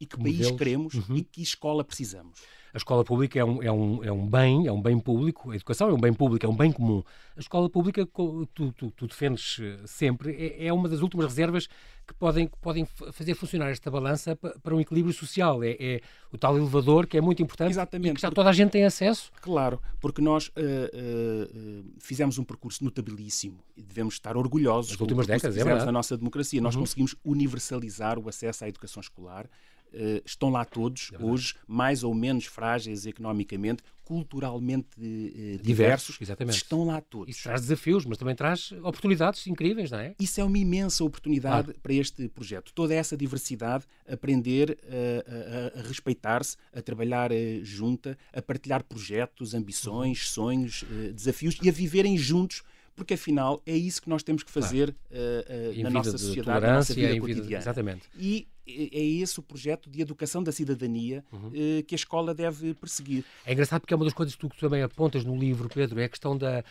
E 0.00 0.06
que 0.06 0.16
Modelos. 0.16 0.46
país 0.46 0.58
queremos 0.58 0.94
uhum. 0.94 1.16
e 1.16 1.22
que 1.22 1.42
escola 1.42 1.84
precisamos? 1.84 2.38
A 2.72 2.76
escola 2.76 3.04
pública 3.04 3.38
é 3.38 3.44
um, 3.44 3.62
é, 3.62 3.72
um, 3.72 4.04
é 4.04 4.12
um 4.12 4.26
bem, 4.26 4.66
é 4.66 4.72
um 4.72 4.80
bem 4.80 4.98
público, 4.98 5.50
a 5.50 5.56
educação 5.56 5.88
é 5.88 5.92
um 5.92 6.00
bem 6.00 6.12
público, 6.12 6.44
é 6.44 6.48
um 6.48 6.56
bem 6.56 6.70
comum. 6.70 7.02
A 7.36 7.40
escola 7.40 7.68
pública, 7.68 8.06
tu, 8.06 8.46
tu, 8.54 8.90
tu 8.90 9.06
defendes 9.06 9.58
eh, 9.60 9.78
sempre, 9.86 10.32
é, 10.34 10.66
é, 10.66 10.72
uma 10.72 10.88
das 10.88 11.00
últimas 11.00 11.26
reservas 11.26 11.66
que 12.06 12.14
podem, 12.14 12.46
que 12.46 12.58
podem 12.58 12.84
fazer 13.12 13.34
funcionar 13.34 13.70
esta 13.70 13.90
balança 13.90 14.36
para 14.36 14.74
um 14.74 14.80
equilíbrio 14.80 15.14
social. 15.14 15.62
É, 15.62 15.76
é 15.80 16.00
o 16.32 16.36
tal 16.36 16.56
elevador 16.56 17.06
que 17.06 17.16
é 17.16 17.20
muito 17.20 17.42
importante 17.42 17.70
Exatamente, 17.70 18.12
e 18.12 18.14
que 18.16 18.20
já 18.20 18.30
toda 18.30 18.50
a 18.50 18.52
gente 18.52 18.70
tem 18.70 18.84
acesso. 18.84 19.30
Claro, 19.40 19.80
porque 20.00 20.20
nós 20.20 20.48
uh, 20.48 20.50
uh, 20.50 21.84
fizemos 21.98 22.38
um 22.38 22.44
percurso 22.44 22.84
notabilíssimo 22.84 23.58
e 23.76 23.82
devemos 23.82 24.14
estar 24.14 24.36
orgulhosos 24.36 24.92
As 24.92 25.00
últimas 25.00 25.26
décadas, 25.26 25.56
é 25.56 25.64
na 25.64 25.92
nossa 25.92 26.16
democracia. 26.16 26.60
Nós 26.60 26.74
uhum. 26.74 26.82
conseguimos 26.82 27.16
universalizar 27.24 28.18
o 28.18 28.28
acesso 28.28 28.64
à 28.64 28.68
educação 28.68 29.00
escolar 29.00 29.48
Uh, 29.92 30.22
estão 30.24 30.50
lá 30.50 30.64
todos, 30.64 31.10
é 31.12 31.22
hoje, 31.22 31.54
mais 31.66 32.04
ou 32.04 32.14
menos 32.14 32.44
frágeis 32.44 33.06
economicamente, 33.06 33.82
culturalmente 34.04 34.88
uh, 34.98 35.62
diversos, 35.62 36.18
diversos, 36.18 36.56
estão 36.56 36.84
lá 36.84 37.00
todos. 37.00 37.34
Isso 37.34 37.42
traz 37.44 37.62
desafios, 37.62 38.04
mas 38.04 38.16
também 38.18 38.34
traz 38.34 38.72
oportunidades 38.72 39.46
incríveis, 39.46 39.90
não 39.90 39.98
é? 39.98 40.14
Isso 40.18 40.40
é 40.40 40.44
uma 40.44 40.58
imensa 40.58 41.04
oportunidade 41.04 41.74
para 41.82 41.92
este 41.92 42.28
projeto. 42.28 42.72
Toda 42.74 42.94
essa 42.94 43.16
diversidade, 43.16 43.84
aprender 44.06 44.78
a, 44.84 45.78
a, 45.78 45.80
a 45.80 45.82
respeitar-se, 45.82 46.56
a 46.72 46.80
trabalhar 46.80 47.32
uh, 47.32 47.64
junta, 47.64 48.16
a 48.32 48.40
partilhar 48.40 48.82
projetos, 48.84 49.54
ambições, 49.54 50.26
uhum. 50.26 50.32
sonhos, 50.32 50.84
desafios 51.14 51.58
e 51.62 51.68
a 51.68 51.72
viverem 51.72 52.16
juntos 52.16 52.62
porque 52.98 53.14
afinal 53.14 53.62
é 53.64 53.76
isso 53.76 54.02
que 54.02 54.10
nós 54.10 54.24
temos 54.24 54.42
que 54.42 54.50
fazer 54.50 54.94
claro. 55.08 55.24
uh, 55.24 55.78
uh, 55.78 55.82
na 55.84 55.90
nossa 55.90 56.18
sociedade, 56.18 56.66
na 56.66 56.74
nossa 56.74 56.92
vida, 56.92 57.08
vida 57.08 57.20
cotidiana. 57.20 57.62
Exatamente. 57.62 58.02
E 58.18 58.48
é 58.68 59.02
esse 59.02 59.38
o 59.40 59.42
projeto 59.42 59.88
de 59.88 60.00
educação 60.00 60.42
da 60.42 60.52
cidadania 60.52 61.24
uhum. 61.32 61.48
uh, 61.48 61.82
que 61.84 61.94
a 61.94 61.96
escola 61.96 62.34
deve 62.34 62.74
perseguir. 62.74 63.24
É 63.46 63.52
engraçado 63.52 63.80
porque 63.80 63.94
é 63.94 63.96
uma 63.96 64.04
das 64.04 64.14
coisas 64.14 64.34
que 64.34 64.40
tu 64.46 64.48
também 64.60 64.82
apontas 64.82 65.24
no 65.24 65.36
livro, 65.36 65.68
Pedro, 65.68 66.00
é 66.00 66.04
a 66.04 66.08
questão 66.08 66.36
da. 66.36 66.62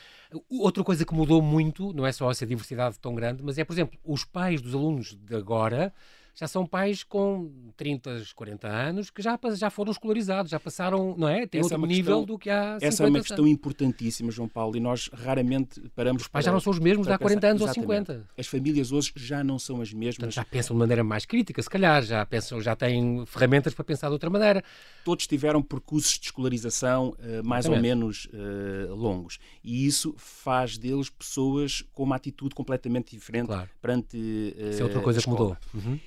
Outra 0.49 0.83
coisa 0.83 1.05
que 1.05 1.13
mudou 1.13 1.41
muito, 1.41 1.93
não 1.93 2.05
é 2.05 2.11
só 2.11 2.29
essa 2.29 2.45
diversidade 2.45 2.99
tão 2.99 3.15
grande, 3.15 3.41
mas 3.43 3.57
é, 3.57 3.63
por 3.63 3.73
exemplo, 3.73 3.97
os 4.03 4.23
pais 4.23 4.61
dos 4.61 4.73
alunos 4.73 5.15
de 5.15 5.35
agora 5.35 5.93
já 6.39 6.47
são 6.47 6.67
pais 6.67 7.03
com 7.03 7.51
30, 7.75 8.23
40 8.35 8.67
anos 8.67 9.09
que 9.09 9.23
já, 9.23 9.39
já 9.55 9.71
foram 9.71 9.91
escolarizados, 9.91 10.51
já 10.51 10.59
passaram, 10.59 11.15
não 11.17 11.27
é? 11.27 11.47
Tem 11.47 11.59
essa 11.59 11.73
outro 11.73 11.83
é 11.83 11.87
nível 11.87 12.17
questão, 12.17 12.25
do 12.25 12.37
que 12.37 12.49
há 12.51 12.73
50 12.75 12.85
Essa 12.85 13.03
é 13.03 13.07
uma 13.07 13.19
questão 13.19 13.37
anos. 13.39 13.51
importantíssima, 13.51 14.31
João 14.31 14.47
Paulo, 14.47 14.77
e 14.77 14.79
nós 14.79 15.09
raramente 15.11 15.81
paramos 15.95 16.21
Os 16.21 16.27
pais 16.27 16.45
para, 16.45 16.51
já 16.51 16.53
não 16.53 16.59
são 16.59 16.71
os 16.71 16.77
mesmos 16.77 17.07
há 17.07 17.17
40 17.17 17.47
anos 17.47 17.61
exatamente. 17.63 17.89
ou 17.89 17.97
50. 17.97 18.27
As 18.37 18.45
famílias 18.45 18.91
hoje 18.91 19.11
já 19.15 19.43
não 19.43 19.57
são 19.57 19.81
as 19.81 19.91
mesmas. 19.91 20.17
Portanto, 20.17 20.35
já 20.35 20.45
pensam 20.45 20.75
de 20.75 20.79
maneira 20.79 21.03
mais 21.03 21.25
crítica, 21.25 21.59
se 21.59 21.69
calhar, 21.69 22.03
já 22.03 22.23
pensam, 22.23 22.61
já 22.61 22.75
têm 22.75 23.25
ferramentas 23.25 23.73
para 23.73 23.83
pensar 23.83 24.07
de 24.07 24.13
outra 24.13 24.29
maneira. 24.29 24.63
Todos 25.03 25.25
tiveram 25.25 25.63
percursos 25.63 26.19
de 26.19 26.25
escolarização 26.25 27.15
uh, 27.17 27.43
mais 27.43 27.65
ou 27.65 27.79
menos 27.81 28.25
uh, 28.27 28.93
longos, 28.93 29.39
e 29.63 29.87
isso 29.87 30.13
faz 30.19 30.77
deles 30.77 31.09
pessoas 31.09 31.83
com 31.93 32.03
uma 32.03 32.15
atitude 32.15 32.53
completamente 32.53 33.15
diferente 33.15 33.47
claro. 33.47 33.67
perante 33.81 34.17
uh, 34.17 34.69
Isso 34.69 34.81
é 34.81 34.83
outra 34.83 35.01
coisa 35.01 35.19
que 35.19 35.29
mudou. 35.29 35.57
Uhum. 35.73 35.99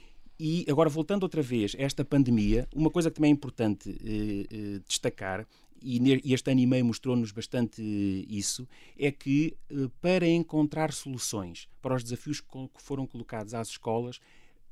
E 0.42 0.64
agora, 0.70 0.88
voltando 0.88 1.24
outra 1.24 1.42
vez 1.42 1.76
a 1.78 1.82
esta 1.82 2.02
pandemia, 2.02 2.66
uma 2.74 2.88
coisa 2.90 3.10
que 3.10 3.16
também 3.16 3.30
é 3.30 3.34
importante 3.34 3.90
eh, 4.02 4.46
eh, 4.50 4.80
destacar, 4.88 5.46
e, 5.82 6.32
este 6.32 6.50
ano 6.50 6.60
e 6.60 6.66
meio 6.66 6.82
mostrou-nos 6.86 7.30
bastante 7.30 7.82
isso, 8.26 8.66
é 8.98 9.10
que 9.10 9.54
eh, 9.68 9.90
para 10.00 10.26
encontrar 10.26 10.94
soluções 10.94 11.68
para 11.82 11.94
os 11.94 12.02
desafios 12.02 12.40
que 12.40 12.82
foram 12.82 13.06
colocados 13.06 13.52
às 13.52 13.68
escolas, 13.68 14.18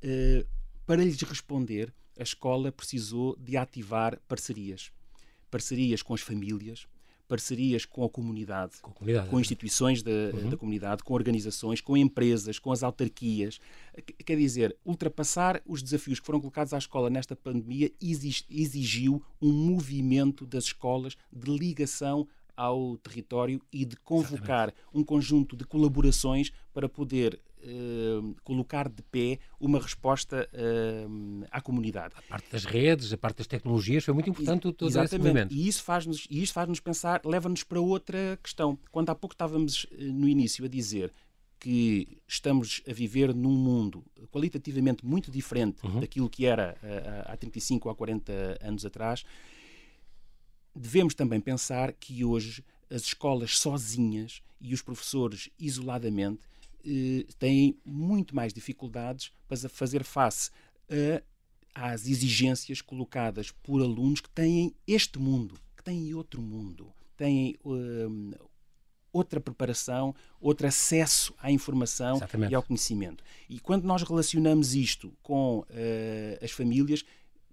eh, 0.01 0.47
para 0.87 1.05
lhes 1.05 1.21
responder, 1.21 1.93
a 2.19 2.23
escola 2.23 2.73
precisou 2.73 3.37
de 3.37 3.59
ativar 3.59 4.19
parcerias. 4.27 4.91
Parcerias 5.51 6.01
com 6.01 6.15
as 6.15 6.23
famílias, 6.23 6.89
parcerias 7.29 7.85
com 7.85 8.03
a 8.03 8.09
comunidade, 8.09 8.81
com, 8.81 8.91
a 8.91 8.95
comunidade, 8.95 9.29
com 9.29 9.39
instituições 9.39 10.03
da, 10.03 10.11
uhum. 10.11 10.51
da, 10.51 10.57
comunidade, 10.57 11.05
com 11.05 11.15
organizações, 11.15 11.81
com 11.81 11.97
empresas, 11.97 12.59
com 12.59 12.73
as 12.73 12.83
autarquias. 12.83 13.61
Quer 14.25 14.37
dizer, 14.37 14.77
ultrapassar 14.85 15.63
os 15.67 15.83
desafios 15.83 16.19
que 16.19 16.27
foram 16.27 16.41
colocados 16.41 16.73
à 16.73 16.79
escola 16.79 17.11
nesta 17.11 17.37
pandemia 17.37 17.93
exigiu 18.01 19.23
um 19.41 19.53
movimento 19.53 20.47
das 20.47 20.65
escolas 20.65 21.17
de 21.31 21.51
ligação 21.51 22.27
ao 22.57 22.97
território 22.97 23.63
e 23.73 23.85
de 23.85 23.97
convocar 23.99 24.69
Exatamente. 24.69 24.75
um 24.93 25.05
conjunto 25.05 25.57
de 25.57 25.65
colaborações 25.65 26.51
para 26.75 26.89
poder 26.89 27.41
uh, 27.63 28.35
colocar 28.43 28.89
de 28.89 29.03
pé 29.03 29.39
uma 29.61 29.81
resposta 29.81 30.49
uh, 30.53 31.47
à 31.51 31.61
comunidade. 31.61 32.15
A 32.17 32.23
parte 32.23 32.51
das 32.51 32.65
redes, 32.65 33.13
a 33.13 33.19
parte 33.19 33.39
das 33.39 33.47
tecnologias, 33.47 34.05
foi 34.05 34.15
muito 34.15 34.31
importante 34.31 34.73
todo 34.73 34.89
exatamente. 34.89 35.55
E 35.55 35.69
isso 35.69 35.83
faz-nos 35.83 36.27
faz 36.51 36.81
pensar, 36.81 37.21
leva-nos 37.25 37.63
para 37.63 37.81
outra 37.81 38.39
questão. 38.43 38.79
Quando 38.91 39.11
há 39.11 39.15
pouco 39.15 39.35
estávamos 39.35 39.87
eh, 39.93 40.05
no 40.05 40.29
início 40.29 40.65
a 40.65 40.69
dizer 40.69 41.13
que 41.61 42.19
estamos 42.27 42.83
a 42.89 42.93
viver 42.93 43.35
num 43.35 43.51
mundo 43.51 44.05
qualitativamente 44.31 45.05
muito 45.05 45.31
diferente 45.31 45.85
uhum. 45.85 46.01
daquilo 46.01 46.31
que 46.31 46.47
era 46.47 46.77
há 47.25 47.37
35 47.37 47.89
ou 47.89 47.93
há 47.93 47.97
40 47.97 48.59
anos 48.63 48.87
atrás, 48.87 49.25
devemos 50.75 51.15
também 51.15 51.41
pensar 51.41 51.93
que 51.93 52.25
hoje 52.25 52.63
as 52.91 53.03
escolas 53.03 53.59
sozinhas 53.59 54.41
e 54.61 54.75
os 54.75 54.83
professores 54.83 55.51
isoladamente 55.59 56.41
eh, 56.43 56.58
têm 57.39 57.79
muito 57.85 58.35
mais 58.35 58.53
dificuldades 58.53 59.33
para 59.47 59.69
fazer 59.69 60.05
face 60.05 60.51
a, 60.91 61.23
às 61.93 62.07
exigências 62.07 62.81
colocadas 62.81 63.51
por 63.51 63.83
alunos 63.83 64.21
que 64.21 64.31
têm 64.31 64.75
este 64.87 65.19
mundo, 65.19 65.59
que 65.77 65.85
têm 65.85 66.15
outro 66.15 66.43
mundo, 66.43 66.93
têm 67.17 67.57
uh, 67.65 68.49
outra 69.13 69.41
preparação, 69.41 70.15
outro 70.41 70.67
acesso 70.67 71.35
à 71.39 71.51
informação 71.51 72.17
Exatamente. 72.17 72.53
e 72.53 72.55
ao 72.55 72.63
conhecimento. 72.63 73.25
E 73.49 73.59
quando 73.59 73.85
nós 73.85 74.03
relacionamos 74.03 74.75
isto 74.75 75.13
com 75.23 75.61
uh, 75.61 76.45
as 76.45 76.51
famílias, 76.51 77.05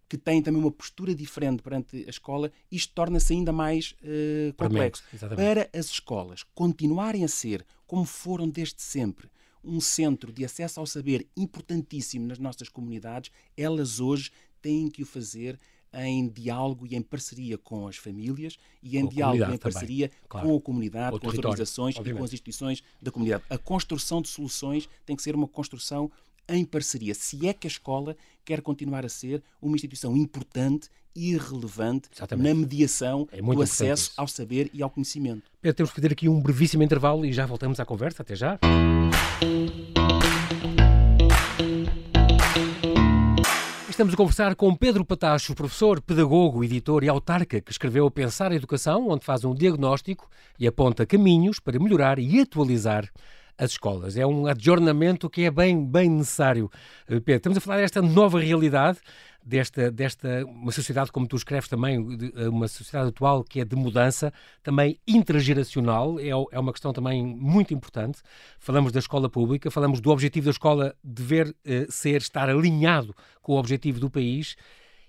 que 0.07 0.17
têm 0.17 0.41
também 0.41 0.61
uma 0.61 0.71
postura 0.71 1.15
diferente 1.15 1.63
perante 1.63 2.05
a 2.05 2.09
escola, 2.09 2.51
isto 2.71 2.93
torna-se 2.93 3.33
ainda 3.33 3.51
mais 3.51 3.95
uh, 4.01 4.53
complexo. 4.53 5.03
Para 5.35 5.69
as 5.73 5.87
escolas 5.87 6.43
continuarem 6.53 7.23
a 7.23 7.27
ser, 7.27 7.65
como 7.87 8.05
foram 8.05 8.47
desde 8.47 8.81
sempre, 8.81 9.29
um 9.63 9.81
centro 9.81 10.31
de 10.31 10.45
acesso 10.45 10.79
ao 10.79 10.85
saber 10.85 11.27
importantíssimo 11.35 12.27
nas 12.27 12.37
nossas 12.37 12.69
comunidades, 12.69 13.31
elas 13.57 13.99
hoje 13.99 14.31
têm 14.61 14.89
que 14.89 15.01
o 15.01 15.05
fazer 15.05 15.59
em 15.93 16.27
diálogo 16.27 16.85
e 16.85 16.95
em 16.95 17.01
parceria 17.01 17.57
com 17.57 17.87
as 17.87 17.95
famílias 17.95 18.57
e 18.83 18.97
em 18.97 19.07
diálogo 19.07 19.51
e 19.51 19.55
em 19.55 19.57
parceria 19.57 20.11
claro. 20.27 20.47
com 20.47 20.57
a 20.57 20.61
comunidade, 20.61 21.19
com 21.19 21.29
as 21.29 21.37
organizações 21.37 21.95
obviamente. 21.95 22.17
e 22.17 22.19
com 22.19 22.25
as 22.25 22.33
instituições 22.33 22.83
da 23.01 23.11
comunidade. 23.11 23.43
A 23.49 23.57
construção 23.57 24.21
de 24.21 24.27
soluções 24.27 24.89
tem 25.05 25.15
que 25.15 25.23
ser 25.23 25.35
uma 25.35 25.47
construção 25.47 26.11
em 26.47 26.63
parceria, 26.63 27.13
se 27.13 27.47
é 27.47 27.53
que 27.53 27.67
a 27.67 27.69
escola 27.69 28.15
quer 28.43 28.61
continuar 28.61 29.05
a 29.05 29.09
ser 29.09 29.43
uma 29.61 29.75
instituição 29.75 30.15
importante 30.15 30.89
e 31.15 31.37
relevante 31.37 32.09
Exatamente. 32.13 32.47
na 32.47 32.55
mediação 32.55 33.27
é 33.31 33.41
do 33.41 33.61
acesso 33.61 34.09
isso. 34.09 34.13
ao 34.17 34.27
saber 34.27 34.69
e 34.73 34.83
ao 34.83 34.89
conhecimento. 34.89 35.43
Pedro, 35.61 35.77
temos 35.77 35.89
que 35.91 35.95
fazer 35.95 36.11
aqui 36.11 36.27
um 36.27 36.41
brevíssimo 36.41 36.83
intervalo 36.83 37.25
e 37.25 37.31
já 37.31 37.45
voltamos 37.45 37.79
à 37.79 37.85
conversa. 37.85 38.21
Até 38.21 38.35
já. 38.35 38.59
Estamos 43.89 44.13
a 44.13 44.17
conversar 44.17 44.55
com 44.55 44.75
Pedro 44.75 45.05
Patacho, 45.05 45.55
professor, 45.55 46.01
pedagogo, 46.01 46.65
editor 46.65 47.05
e 47.05 47.07
autarca, 47.07 47.61
que 47.61 47.71
escreveu 47.71 48.11
Pensar 48.11 48.51
a 48.51 48.55
Educação, 48.55 49.07
onde 49.07 49.23
faz 49.23 49.45
um 49.45 49.55
diagnóstico 49.55 50.29
e 50.59 50.67
aponta 50.67 51.05
caminhos 51.05 51.61
para 51.61 51.79
melhorar 51.79 52.19
e 52.19 52.41
atualizar 52.41 53.09
as 53.57 53.71
escolas. 53.71 54.17
É 54.17 54.25
um 54.25 54.47
adjornamento 54.47 55.29
que 55.29 55.43
é 55.43 55.51
bem, 55.51 55.85
bem 55.85 56.09
necessário. 56.09 56.69
Eh, 57.07 57.19
Pedro, 57.19 57.37
estamos 57.37 57.57
a 57.57 57.61
falar 57.61 57.77
desta 57.77 58.01
nova 58.01 58.39
realidade, 58.39 58.99
desta, 59.43 59.91
desta 59.91 60.45
uma 60.45 60.71
sociedade, 60.71 61.11
como 61.11 61.27
tu 61.27 61.35
escreves 61.35 61.69
também, 61.69 61.97
eh, 62.35 62.49
uma 62.49 62.67
sociedade 62.67 63.09
atual 63.09 63.43
que 63.43 63.61
é 63.61 63.65
de 63.65 63.75
mudança, 63.75 64.33
também 64.63 64.99
intergeracional, 65.07 66.19
é, 66.19 66.29
é 66.29 66.59
uma 66.59 66.71
questão 66.71 66.91
também 66.91 67.25
muito 67.25 67.73
importante. 67.73 68.21
Falamos 68.59 68.91
da 68.91 68.99
escola 68.99 69.29
pública, 69.29 69.71
falamos 69.71 70.01
do 70.01 70.09
objetivo 70.09 70.45
da 70.45 70.51
escola 70.51 70.95
dever 71.03 71.55
eh, 71.65 71.85
ser, 71.89 72.21
estar 72.21 72.49
alinhado 72.49 73.15
com 73.41 73.53
o 73.53 73.57
objetivo 73.57 73.99
do 73.99 74.09
país 74.09 74.55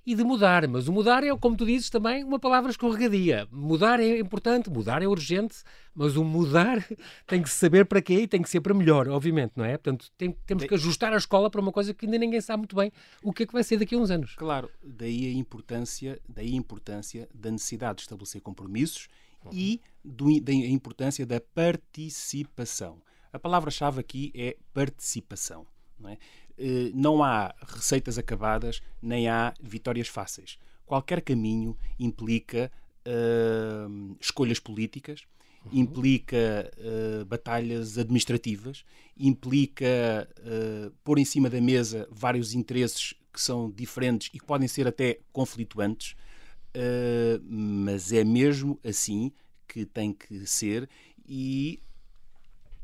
e 0.06 0.14
de 0.14 0.22
mudar. 0.22 0.66
Mas 0.68 0.86
o 0.86 0.92
mudar 0.92 1.24
é, 1.24 1.36
como 1.36 1.56
tu 1.56 1.66
dizes, 1.66 1.90
também 1.90 2.22
uma 2.22 2.38
palavra 2.38 2.70
escorregadia. 2.70 3.48
Mudar 3.50 3.98
é 3.98 4.18
importante, 4.18 4.70
mudar 4.70 5.02
é 5.02 5.08
urgente, 5.08 5.56
mas 5.94 6.16
o 6.16 6.22
mudar 6.22 6.86
tem 7.26 7.42
que 7.42 7.50
saber 7.50 7.84
para 7.84 8.00
quê 8.00 8.20
e 8.20 8.28
tem 8.28 8.40
que 8.40 8.48
ser 8.48 8.60
para 8.60 8.72
melhor, 8.72 9.08
obviamente, 9.08 9.54
não 9.56 9.64
é? 9.64 9.76
Portanto, 9.76 10.06
tem, 10.16 10.30
temos 10.46 10.64
que 10.64 10.74
ajustar 10.74 11.12
a 11.12 11.16
escola 11.16 11.50
para 11.50 11.60
uma 11.60 11.72
coisa 11.72 11.92
que 11.92 12.06
ainda 12.06 12.18
ninguém 12.18 12.40
sabe 12.40 12.58
muito 12.60 12.76
bem 12.76 12.92
o 13.22 13.32
que 13.32 13.42
é 13.42 13.46
que 13.46 13.52
vai 13.52 13.64
ser 13.64 13.78
daqui 13.78 13.96
a 13.96 13.98
uns 13.98 14.10
anos. 14.10 14.34
Claro, 14.36 14.70
daí 14.82 15.26
a 15.26 15.32
importância, 15.32 16.20
daí 16.28 16.52
a 16.52 16.56
importância 16.56 17.28
da 17.34 17.50
necessidade 17.50 17.96
de 17.96 18.02
estabelecer 18.02 18.40
compromissos 18.40 19.08
uhum. 19.44 19.50
e 19.52 19.80
do, 20.04 20.40
da 20.40 20.52
importância 20.52 21.26
da 21.26 21.40
participação. 21.40 23.02
A 23.32 23.38
palavra-chave 23.38 24.00
aqui 24.00 24.32
é 24.34 24.56
participação. 24.72 25.66
Não 25.98 26.10
é? 26.10 26.18
Eh, 26.58 26.90
não 26.94 27.22
há 27.22 27.54
receitas 27.60 28.18
acabadas, 28.18 28.82
nem 29.02 29.28
há 29.28 29.52
vitórias 29.60 30.08
fáceis. 30.08 30.58
Qualquer 30.86 31.20
caminho 31.20 31.76
implica 31.98 32.70
uh, 33.06 34.16
escolhas 34.20 34.58
políticas, 34.58 35.22
uhum. 35.64 35.80
implica 35.80 36.72
uh, 36.78 37.24
batalhas 37.24 37.98
administrativas, 37.98 38.84
implica 39.18 40.28
uh, 40.38 40.90
pôr 41.02 41.18
em 41.18 41.24
cima 41.24 41.50
da 41.50 41.60
mesa 41.60 42.08
vários 42.10 42.54
interesses 42.54 43.14
que 43.32 43.40
são 43.40 43.70
diferentes 43.70 44.28
e 44.32 44.38
que 44.38 44.46
podem 44.46 44.68
ser 44.68 44.86
até 44.86 45.18
conflituantes, 45.32 46.16
mas 47.42 48.12
é 48.12 48.22
mesmo 48.22 48.78
assim 48.84 49.32
que 49.66 49.86
tem 49.86 50.12
que 50.12 50.46
ser 50.46 50.88
e 51.26 51.82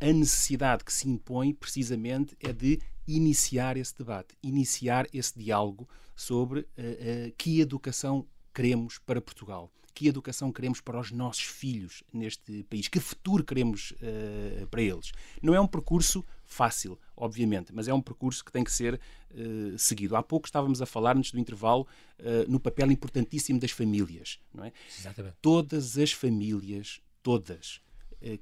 a 0.01 0.13
necessidade 0.13 0.85
que 0.85 0.93
se 0.93 1.09
impõe 1.09 1.55
precisamente 1.55 2.37
é 2.41 2.53
de 2.53 2.81
iniciar 3.07 3.77
esse 3.77 3.97
debate, 3.97 4.37
iniciar 4.43 5.07
esse 5.13 5.39
diálogo 5.39 5.89
sobre 6.15 6.61
uh, 6.61 6.65
uh, 6.65 7.33
que 7.37 7.61
educação 7.61 8.27
queremos 8.55 8.99
para 8.99 9.21
Portugal, 9.21 9.71
que 9.95 10.09
educação 10.09 10.53
queremos 10.53 10.81
para 10.81 10.99
os 10.99 11.11
nossos 11.11 11.45
filhos 11.45 12.03
neste 12.13 12.65
país, 12.65 12.89
que 12.89 13.01
futuro 13.01 13.45
queremos 13.45 13.93
uh, 13.93 14.67
para 14.69 14.83
eles. 14.83 15.13
Não 15.43 15.55
é 15.55 15.61
um 15.61 15.67
percurso 15.67 16.25
fácil, 16.45 16.99
obviamente, 17.17 17.73
mas 17.73 17.89
é 17.89 17.95
um 17.95 18.01
percurso 18.01 18.45
que 18.45 18.53
tem 18.53 18.65
que 18.65 18.73
ser 18.73 18.95
uh, 19.31 19.79
seguido. 19.79 20.17
Há 20.17 20.23
pouco 20.23 20.47
estávamos 20.47 20.81
a 20.81 20.87
falar, 20.87 21.17
antes 21.17 21.33
do 21.33 21.39
intervalo, 21.39 21.87
uh, 22.19 22.51
no 22.51 22.61
papel 22.61 22.91
importantíssimo 22.91 23.59
das 23.59 23.71
famílias. 23.71 24.39
Não 24.53 24.65
é? 24.65 24.73
Exatamente. 24.99 25.37
Todas 25.41 25.99
as 25.99 26.13
famílias, 26.13 27.01
todas, 27.23 27.81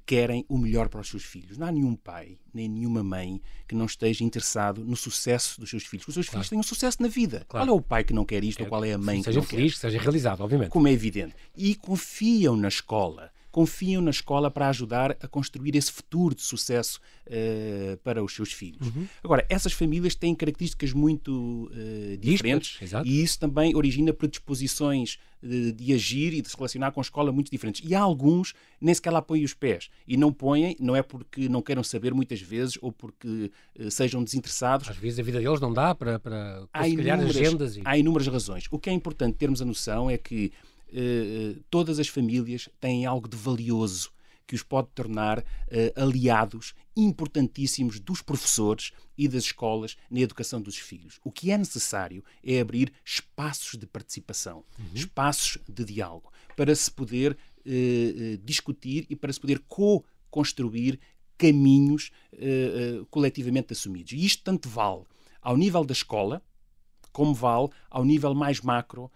querem 0.05 0.45
o 0.47 0.57
melhor 0.57 0.89
para 0.89 1.01
os 1.01 1.09
seus 1.09 1.23
filhos. 1.23 1.57
Não 1.57 1.67
há 1.67 1.71
nenhum 1.71 1.95
pai, 1.95 2.37
nem 2.53 2.67
nenhuma 2.67 3.03
mãe 3.03 3.41
que 3.67 3.75
não 3.75 3.85
esteja 3.85 4.23
interessado 4.23 4.83
no 4.83 4.95
sucesso 4.95 5.59
dos 5.59 5.69
seus 5.69 5.83
filhos. 5.83 6.07
Os 6.07 6.13
seus 6.13 6.27
claro. 6.27 6.39
filhos 6.39 6.49
tenham 6.49 6.63
sucesso 6.63 7.01
na 7.01 7.07
vida. 7.07 7.45
Claro. 7.47 7.65
Qual 7.65 7.75
é 7.75 7.79
o 7.79 7.81
pai 7.81 8.03
que 8.03 8.13
não 8.13 8.25
quer 8.25 8.43
isto 8.43 8.57
quer, 8.57 8.63
ou 8.63 8.69
qual 8.69 8.85
é 8.85 8.93
a 8.93 8.97
mãe 8.97 9.19
que 9.19 9.25
seja 9.25 9.39
não 9.39 9.45
feliz, 9.45 9.73
quer? 9.73 9.75
Que 9.75 9.81
seja 9.81 9.99
realizado, 9.99 10.41
obviamente. 10.41 10.69
Como 10.69 10.87
é 10.87 10.91
evidente. 10.91 11.35
E 11.55 11.75
confiam 11.75 12.55
na 12.55 12.67
escola 12.67 13.31
confiam 13.51 14.01
na 14.01 14.11
escola 14.11 14.49
para 14.49 14.69
ajudar 14.69 15.17
a 15.21 15.27
construir 15.27 15.75
esse 15.75 15.91
futuro 15.91 16.33
de 16.33 16.41
sucesso 16.41 16.99
uh, 17.27 17.97
para 17.97 18.23
os 18.23 18.33
seus 18.33 18.53
filhos. 18.53 18.87
Uhum. 18.87 19.07
Agora, 19.23 19.45
essas 19.49 19.73
famílias 19.73 20.15
têm 20.15 20.33
características 20.33 20.93
muito 20.93 21.69
uh, 21.71 22.17
diferentes 22.17 22.79
e 23.03 23.21
isso 23.21 23.39
também 23.39 23.75
origina 23.75 24.13
predisposições 24.13 25.19
de, 25.41 25.71
de, 25.71 25.93
agir 25.93 26.33
e 26.33 26.41
de 26.41 26.49
se 26.49 26.55
relacionar 26.55 26.91
com 26.91 26.99
a 26.99 27.03
escola 27.03 27.31
muito 27.31 27.49
diferentes. 27.49 27.81
E 27.83 27.95
há 27.95 27.99
alguns 27.99 28.53
nem 28.79 28.93
sequer 28.93 29.11
lá 29.11 29.21
põem 29.21 29.43
os 29.43 29.53
pés. 29.53 29.89
E 30.07 30.15
não 30.15 30.31
põem, 30.31 30.75
não 30.79 30.95
é 30.95 31.01
porque 31.01 31.49
não 31.49 31.61
queiram 31.61 31.83
saber 31.83 32.13
muitas 32.13 32.39
vezes 32.39 32.77
ou 32.81 32.91
porque 32.91 33.51
uh, 33.79 33.91
sejam 33.91 34.23
desinteressados. 34.23 34.89
Às 34.89 34.97
vezes 34.97 35.19
a 35.19 35.23
vida 35.23 35.39
deles 35.39 35.59
não 35.59 35.73
dá 35.73 35.93
para, 35.93 36.19
para 36.19 36.63
há 36.71 36.87
inúmeras, 36.87 37.35
agendas. 37.35 37.75
E... 37.75 37.81
Há 37.83 37.97
inúmeras 37.97 38.27
razões. 38.27 38.67
O 38.71 38.79
que 38.79 38.89
é 38.89 38.93
importante 38.93 39.35
termos 39.35 39.61
a 39.61 39.65
noção 39.65 40.09
é 40.09 40.17
que 40.17 40.51
eh, 40.91 41.59
todas 41.69 41.99
as 41.99 42.07
famílias 42.07 42.69
têm 42.79 43.05
algo 43.05 43.27
de 43.27 43.37
valioso 43.37 44.11
que 44.51 44.55
os 44.55 44.63
pode 44.63 44.89
tornar 44.93 45.39
uh, 45.39 45.43
aliados 45.95 46.73
importantíssimos 46.93 48.01
dos 48.01 48.21
professores 48.21 48.91
e 49.17 49.25
das 49.25 49.45
escolas 49.45 49.95
na 50.09 50.19
educação 50.19 50.61
dos 50.61 50.75
filhos. 50.75 51.21
O 51.23 51.31
que 51.31 51.51
é 51.51 51.57
necessário 51.57 52.21
é 52.43 52.59
abrir 52.59 52.91
espaços 53.05 53.79
de 53.79 53.87
participação, 53.87 54.65
uhum. 54.77 54.85
espaços 54.93 55.57
de 55.69 55.85
diálogo, 55.85 56.33
para 56.57 56.75
se 56.75 56.91
poder 56.91 57.31
uh, 57.59 58.37
discutir 58.43 59.05
e 59.09 59.15
para 59.15 59.31
se 59.31 59.39
poder 59.39 59.59
co-construir 59.69 60.99
caminhos 61.37 62.11
uh, 62.33 63.05
coletivamente 63.05 63.71
assumidos. 63.71 64.11
E 64.11 64.25
isto 64.25 64.43
tanto 64.43 64.67
vale 64.67 65.03
ao 65.41 65.55
nível 65.55 65.85
da 65.85 65.93
escola, 65.93 66.43
como 67.13 67.33
vale 67.33 67.69
ao 67.89 68.03
nível 68.03 68.35
mais 68.35 68.59
macro 68.59 69.09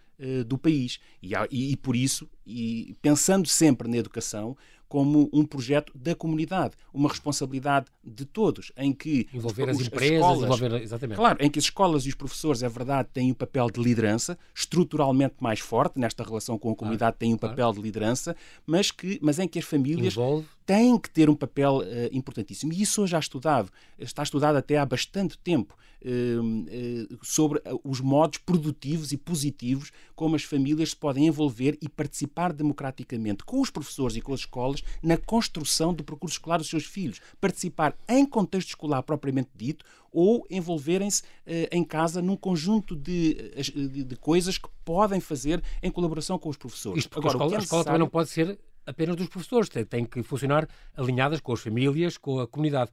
do 0.45 0.57
país. 0.57 0.99
E, 1.21 1.33
e, 1.51 1.71
e, 1.71 1.77
por 1.77 1.95
isso, 1.95 2.29
e 2.45 2.95
pensando 3.01 3.47
sempre 3.47 3.87
na 3.87 3.97
educação, 3.97 4.55
como 4.87 5.29
um 5.33 5.43
projeto 5.43 5.91
da 5.95 6.15
comunidade, 6.15 6.75
uma 6.93 7.09
responsabilidade 7.09 7.87
de 8.03 8.23
todos, 8.23 8.71
em 8.77 8.93
que 8.93 9.27
envolver 9.33 9.63
os, 9.63 9.79
as 9.81 9.87
empresas, 9.87 10.11
as 10.11 10.31
escolas, 10.31 10.43
envolver, 10.43 10.81
exatamente. 10.81 11.17
Claro, 11.17 11.37
em 11.41 11.49
que 11.49 11.59
as 11.59 11.65
escolas 11.65 12.05
e 12.05 12.09
os 12.09 12.15
professores, 12.15 12.63
é 12.63 12.69
verdade, 12.69 13.09
têm 13.11 13.31
um 13.31 13.33
papel 13.33 13.69
de 13.69 13.81
liderança, 13.81 14.37
estruturalmente 14.53 15.35
mais 15.39 15.59
forte 15.59 15.99
nesta 15.99 16.23
relação 16.23 16.57
com 16.57 16.71
a 16.71 16.75
comunidade, 16.75 17.17
claro, 17.17 17.17
têm 17.17 17.33
um 17.33 17.37
papel 17.37 17.55
claro. 17.55 17.73
de 17.73 17.81
liderança, 17.81 18.35
mas 18.65 18.91
que, 18.91 19.19
mas 19.21 19.39
em 19.39 19.47
que 19.47 19.59
as 19.59 19.65
famílias 19.65 20.13
Envolve 20.13 20.45
têm 20.65 20.97
que 20.97 21.09
ter 21.09 21.29
um 21.29 21.35
papel 21.35 21.77
uh, 21.77 21.83
importantíssimo. 22.11 22.73
E 22.73 22.81
isso 22.81 23.01
hoje 23.03 23.11
já 23.11 23.19
estudado, 23.19 23.71
está 23.99 24.23
estudado 24.23 24.55
até 24.55 24.77
há 24.77 24.85
bastante 24.85 25.37
tempo, 25.37 25.77
uh, 26.01 26.41
uh, 26.41 27.19
sobre 27.21 27.61
os 27.83 28.01
modos 28.01 28.39
produtivos 28.39 29.11
e 29.11 29.17
positivos 29.17 29.91
como 30.15 30.35
as 30.35 30.43
famílias 30.43 30.89
se 30.89 30.95
podem 30.95 31.27
envolver 31.27 31.77
e 31.81 31.87
participar 31.87 32.34
democraticamente 32.53 33.43
com 33.43 33.61
os 33.61 33.69
professores 33.69 34.15
e 34.15 34.21
com 34.21 34.33
as 34.33 34.41
escolas 34.41 34.83
na 35.01 35.17
construção 35.17 35.93
do 35.93 36.03
percurso 36.03 36.35
escolar 36.35 36.57
dos 36.57 36.69
seus 36.69 36.85
filhos. 36.85 37.21
Participar 37.39 37.95
em 38.07 38.25
contexto 38.25 38.69
escolar 38.69 39.03
propriamente 39.03 39.49
dito 39.55 39.85
ou 40.11 40.45
envolverem-se 40.49 41.23
em 41.71 41.83
casa 41.83 42.21
num 42.21 42.37
conjunto 42.37 42.95
de, 42.95 43.51
de, 43.73 44.03
de, 44.03 44.15
coisas 44.15 44.57
que 44.57 44.69
podem 44.83 45.19
fazer 45.19 45.61
em 45.83 45.91
colaboração 45.91 46.39
com 46.39 46.47
os 46.47 46.55
professores. 46.55 47.03
Isto 47.03 47.19
Agora, 47.19 47.27
a 47.27 47.35
escola, 47.35 47.53
é 47.53 47.57
necessário... 47.57 47.61
a 47.61 47.63
escola 47.63 47.83
também 47.83 47.99
não 47.99 48.09
pode 48.09 48.29
ser 48.29 48.57
apenas 48.85 49.15
dos 49.15 49.27
professores, 49.27 49.69
têm 49.89 50.05
que 50.05 50.21
funcionar 50.23 50.67
alinhadas 50.95 51.39
com 51.41 51.53
as 51.53 51.59
famílias, 51.59 52.17
com 52.17 52.39
a 52.39 52.47
comunidade. 52.47 52.91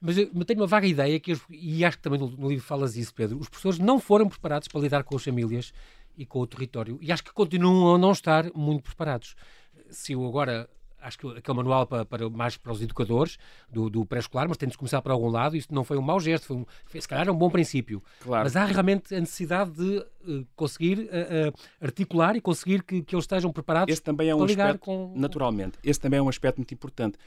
Mas 0.00 0.18
eu 0.18 0.44
tenho 0.44 0.60
uma 0.60 0.66
vaga 0.66 0.86
ideia, 0.86 1.20
que, 1.20 1.38
e 1.48 1.84
acho 1.84 1.96
que 1.96 2.02
também 2.02 2.18
no, 2.18 2.48
livro 2.48 2.64
falas 2.64 2.96
isso, 2.96 3.14
Pedro, 3.14 3.38
os 3.38 3.48
professores 3.48 3.78
não 3.78 4.00
foram 4.00 4.28
preparados 4.28 4.66
para 4.66 4.80
lidar 4.80 5.04
com 5.04 5.14
as 5.14 5.22
famílias 5.22 5.72
e 6.16 6.26
com 6.26 6.40
o 6.40 6.46
território, 6.46 6.98
e 7.00 7.10
acho 7.10 7.24
que 7.24 7.32
continuam 7.32 7.94
a 7.94 7.98
não 7.98 8.12
estar 8.12 8.50
muito 8.54 8.84
preparados. 8.84 9.34
Se 9.90 10.12
eu 10.12 10.26
agora 10.26 10.68
acho 11.02 11.18
que 11.18 11.26
aquele 11.26 11.56
manual 11.56 11.86
para, 11.86 12.04
para, 12.04 12.30
mais 12.30 12.56
para 12.56 12.72
os 12.72 12.80
educadores 12.80 13.38
do, 13.68 13.90
do 13.90 14.06
pré-escolar, 14.06 14.48
mas 14.48 14.56
tem 14.56 14.68
de 14.68 14.78
começar 14.78 15.02
por 15.02 15.10
algum 15.12 15.28
lado. 15.28 15.56
Isso 15.56 15.68
não 15.70 15.84
foi 15.84 15.98
um 15.98 16.02
mau 16.02 16.20
gesto, 16.20 16.46
foi, 16.46 16.56
um, 16.56 16.66
foi 16.86 17.00
se 17.00 17.08
calhar 17.08 17.28
um 17.28 17.36
bom 17.36 17.50
princípio. 17.50 18.02
Claro. 18.20 18.44
Mas 18.44 18.56
há 18.56 18.64
realmente 18.64 19.14
a 19.14 19.20
necessidade 19.20 19.72
de 19.72 19.98
uh, 19.98 20.46
conseguir 20.54 21.00
uh, 21.00 21.50
uh, 21.50 21.54
articular 21.80 22.36
e 22.36 22.40
conseguir 22.40 22.82
que, 22.82 23.02
que 23.02 23.14
eles 23.14 23.24
estejam 23.24 23.52
preparados 23.52 23.92
esse 23.92 24.02
também 24.02 24.28
é 24.28 24.34
um 24.34 24.38
para 24.38 24.46
ligar 24.46 24.66
aspecto, 24.66 24.84
com. 24.84 25.12
Naturalmente, 25.16 25.78
esse 25.82 26.00
também 26.00 26.18
é 26.18 26.22
um 26.22 26.28
aspecto 26.28 26.58
muito 26.58 26.72
importante, 26.72 27.18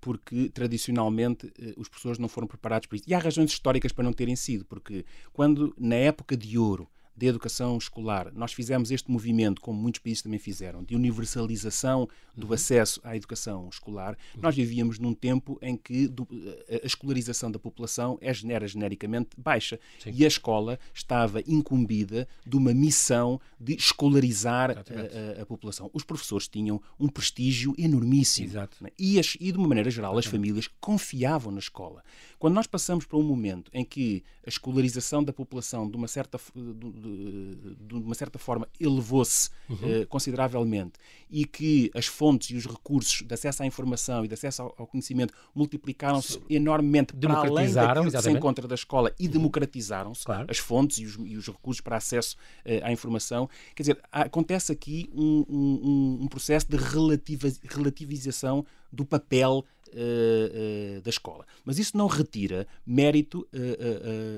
porque 0.00 0.48
tradicionalmente 0.50 1.52
os 1.76 1.88
professores 1.88 2.18
não 2.18 2.28
foram 2.28 2.46
preparados 2.46 2.86
para 2.86 2.96
isso. 2.96 3.04
E 3.08 3.14
há 3.14 3.18
razões 3.18 3.50
históricas 3.50 3.92
para 3.92 4.04
não 4.04 4.12
terem 4.12 4.36
sido, 4.36 4.64
porque 4.64 5.04
quando 5.32 5.74
na 5.78 5.96
época 5.96 6.36
de 6.36 6.56
ouro 6.58 6.88
de 7.16 7.26
educação 7.26 7.78
escolar. 7.78 8.30
Nós 8.34 8.52
fizemos 8.52 8.90
este 8.90 9.10
movimento, 9.10 9.60
como 9.60 9.80
muitos 9.80 10.00
países 10.00 10.22
também 10.22 10.38
fizeram, 10.38 10.84
de 10.84 10.94
universalização 10.94 12.08
do 12.36 12.48
uhum. 12.48 12.52
acesso 12.52 13.00
à 13.02 13.16
educação 13.16 13.68
escolar. 13.70 14.16
Nós 14.36 14.54
vivíamos 14.54 14.98
num 14.98 15.14
tempo 15.14 15.58
em 15.62 15.76
que 15.76 16.06
do, 16.06 16.28
a 16.68 16.86
escolarização 16.86 17.50
da 17.50 17.58
população 17.58 18.18
é, 18.20 18.32
era 18.52 18.68
genericamente 18.68 19.30
baixa 19.38 19.80
Sim. 19.98 20.10
e 20.14 20.24
a 20.24 20.28
escola 20.28 20.78
estava 20.92 21.40
incumbida 21.46 22.28
de 22.46 22.56
uma 22.56 22.74
missão 22.74 23.40
de 23.58 23.74
escolarizar 23.74 24.70
a, 24.70 25.38
a, 25.38 25.42
a, 25.42 25.46
população. 25.46 25.90
Os 25.94 26.04
professores 26.04 26.46
tinham 26.46 26.82
um 27.00 27.08
prestígio 27.08 27.74
enormíssimo 27.78 28.52
né? 28.80 28.90
e, 28.98 29.18
as, 29.18 29.36
e, 29.40 29.50
de 29.50 29.58
uma 29.58 29.68
maneira 29.68 29.90
geral, 29.90 30.18
as 30.18 30.26
famílias 30.26 30.68
confiavam 30.80 31.52
na 31.52 31.58
escola. 31.58 32.02
Quando 32.38 32.54
nós 32.54 32.66
passamos 32.66 33.06
para 33.06 33.16
um 33.16 33.22
momento 33.22 33.70
em 33.72 33.84
que 33.84 34.22
a 34.44 34.48
escolarização 34.48 35.24
da 35.24 35.32
população, 35.32 35.88
de 35.88 35.96
uma 35.96 36.06
certa, 36.06 36.38
de, 36.54 36.90
de 37.06 37.94
uma 37.94 38.14
certa 38.14 38.38
forma, 38.38 38.68
elevou-se 38.78 39.50
uhum. 39.68 40.02
uh, 40.02 40.06
consideravelmente 40.06 40.94
e 41.30 41.44
que 41.44 41.90
as 41.94 42.06
fontes 42.06 42.50
e 42.50 42.56
os 42.56 42.66
recursos 42.66 43.22
de 43.22 43.34
acesso 43.34 43.62
à 43.62 43.66
informação 43.66 44.24
e 44.24 44.28
de 44.28 44.34
acesso 44.34 44.62
ao, 44.62 44.74
ao 44.78 44.86
conhecimento 44.86 45.32
multiplicaram-se 45.54 46.40
enormemente 46.48 47.14
para 47.14 47.34
além 47.34 47.72
daquilo 47.72 48.10
que 48.10 48.22
se 48.22 48.30
encontra 48.30 48.68
da 48.68 48.74
escola 48.74 49.12
e 49.18 49.26
uhum. 49.26 49.32
democratizaram-se 49.32 50.24
claro. 50.24 50.46
as 50.48 50.58
fontes 50.58 50.98
e 50.98 51.04
os, 51.04 51.16
e 51.24 51.36
os, 51.36 51.46
recursos 51.46 51.80
para 51.80 51.96
acesso 51.96 52.36
uh, 52.64 52.84
à 52.84 52.92
informação. 52.92 53.48
Quer 53.74 53.82
dizer, 53.82 54.00
acontece 54.10 54.72
aqui 54.72 55.10
um, 55.14 55.44
um, 55.48 56.18
um 56.22 56.28
processo 56.28 56.66
de 56.68 56.76
relativização 56.76 58.64
do 58.92 59.04
papel 59.04 59.64
uh, 59.88 61.00
da 61.02 61.10
escola. 61.10 61.44
Mas 61.64 61.78
isso 61.78 61.96
não 61.96 62.06
retira 62.06 62.66
mérito 62.86 63.46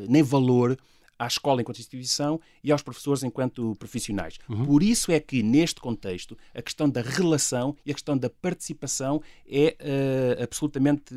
nem 0.09 0.23
valor 0.23 0.77
à 1.19 1.27
escola 1.27 1.61
enquanto 1.61 1.81
instituição 1.81 2.41
e 2.63 2.71
aos 2.71 2.83
professores 2.83 3.23
enquanto 3.23 3.75
profissionais. 3.77 4.39
Uhum. 4.49 4.65
Por 4.65 4.83
isso 4.83 5.11
é 5.11 5.19
que, 5.19 5.43
neste 5.43 5.81
contexto, 5.81 6.39
a 6.55 6.63
questão 6.63 6.89
da 6.89 7.03
relação 7.03 7.77
e 7.85 7.91
a 7.91 7.95
questão 7.95 8.17
da 8.17 8.31
participação 8.31 9.21
é 9.47 9.77
uh, 9.81 10.43
absolutamente, 10.43 11.15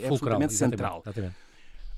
é 0.00 0.06
absolutamente 0.06 0.54
central. 0.54 1.02
Exatamente. 1.04 1.34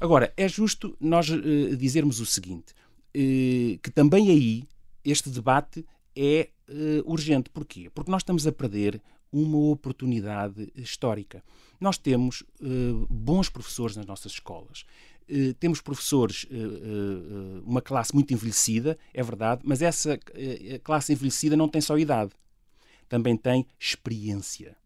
Agora, 0.00 0.32
é 0.36 0.48
justo 0.48 0.96
nós 1.00 1.28
uh, 1.28 1.76
dizermos 1.76 2.20
o 2.20 2.26
seguinte, 2.26 2.72
uh, 3.14 3.78
que 3.82 3.90
também 3.90 4.30
aí 4.30 4.64
este 5.04 5.28
debate 5.28 5.84
é 6.16 6.48
urgente. 7.04 7.50
Porquê? 7.50 7.90
Porque 7.94 8.10
nós 8.10 8.22
estamos 8.22 8.46
a 8.46 8.52
perder 8.52 8.98
uma 9.30 9.58
oportunidade 9.58 10.72
histórica. 10.74 11.44
Nós 11.78 11.98
temos 11.98 12.42
bons 13.10 13.50
professores 13.50 13.96
nas 13.96 14.06
nossas 14.06 14.32
escolas 14.32 14.86
eh, 15.13 15.13
temos 15.58 15.80
professores, 15.80 16.46
eh, 16.50 16.54
eh, 16.54 17.60
uma 17.64 17.80
classe 17.80 18.14
muito 18.14 18.32
envelhecida, 18.32 18.98
é 19.12 19.22
verdade, 19.22 19.62
mas 19.64 19.82
essa 19.82 20.18
classe 20.82 21.12
envelhecida 21.12 21.56
não 21.56 21.68
tem 21.68 21.80
só 21.80 21.98
idade, 21.98 22.32
também 23.08 23.36
tem 23.36 23.66
experiência. 23.78 24.76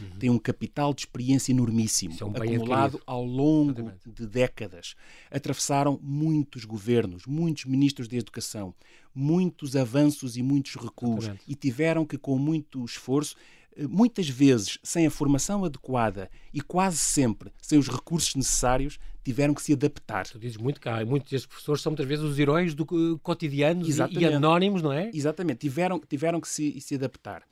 Uhum. 0.00 0.18
Tem 0.18 0.30
um 0.30 0.38
capital 0.38 0.94
de 0.94 1.00
experiência 1.00 1.50
enormíssimo, 1.50 2.14
é 2.20 2.24
um 2.24 2.30
acumulado 2.30 3.02
ao 3.04 3.24
longo 3.24 3.80
Exatamente. 3.80 4.10
de 4.10 4.26
décadas. 4.28 4.94
Atravessaram 5.28 5.98
muitos 6.00 6.64
governos, 6.64 7.26
muitos 7.26 7.64
ministros 7.64 8.06
de 8.06 8.16
educação, 8.16 8.72
muitos 9.12 9.74
avanços 9.74 10.36
e 10.36 10.42
muitos 10.42 10.76
recuos, 10.76 11.24
Exatamente. 11.24 11.44
e 11.48 11.54
tiveram 11.56 12.06
que, 12.06 12.16
com 12.16 12.38
muito 12.38 12.84
esforço, 12.84 13.36
muitas 13.86 14.28
vezes 14.28 14.78
sem 14.82 15.06
a 15.06 15.10
formação 15.10 15.64
adequada 15.64 16.30
e 16.52 16.60
quase 16.60 16.96
sempre 16.96 17.52
sem 17.60 17.78
os 17.78 17.88
recursos 17.88 18.34
necessários, 18.34 18.98
tiveram 19.24 19.52
que 19.52 19.62
se 19.62 19.74
adaptar. 19.74 20.26
Tu 20.26 20.38
dizes 20.38 20.56
muito 20.56 20.80
cá, 20.80 21.04
muitos 21.04 21.30
desses 21.30 21.46
professores 21.46 21.82
são 21.82 21.90
muitas 21.90 22.06
vezes 22.06 22.24
os 22.24 22.38
heróis 22.38 22.74
do 22.74 22.86
cotidianos 23.22 23.98
e, 23.98 24.18
e, 24.18 24.24
anónimos, 24.24 24.80
não 24.80 24.92
é? 24.92 25.10
Exatamente, 25.12 25.58
tiveram, 25.58 26.00
tiveram 26.00 26.40
que 26.40 26.48
se, 26.48 26.80
se 26.80 26.94
adaptar. 26.94 27.42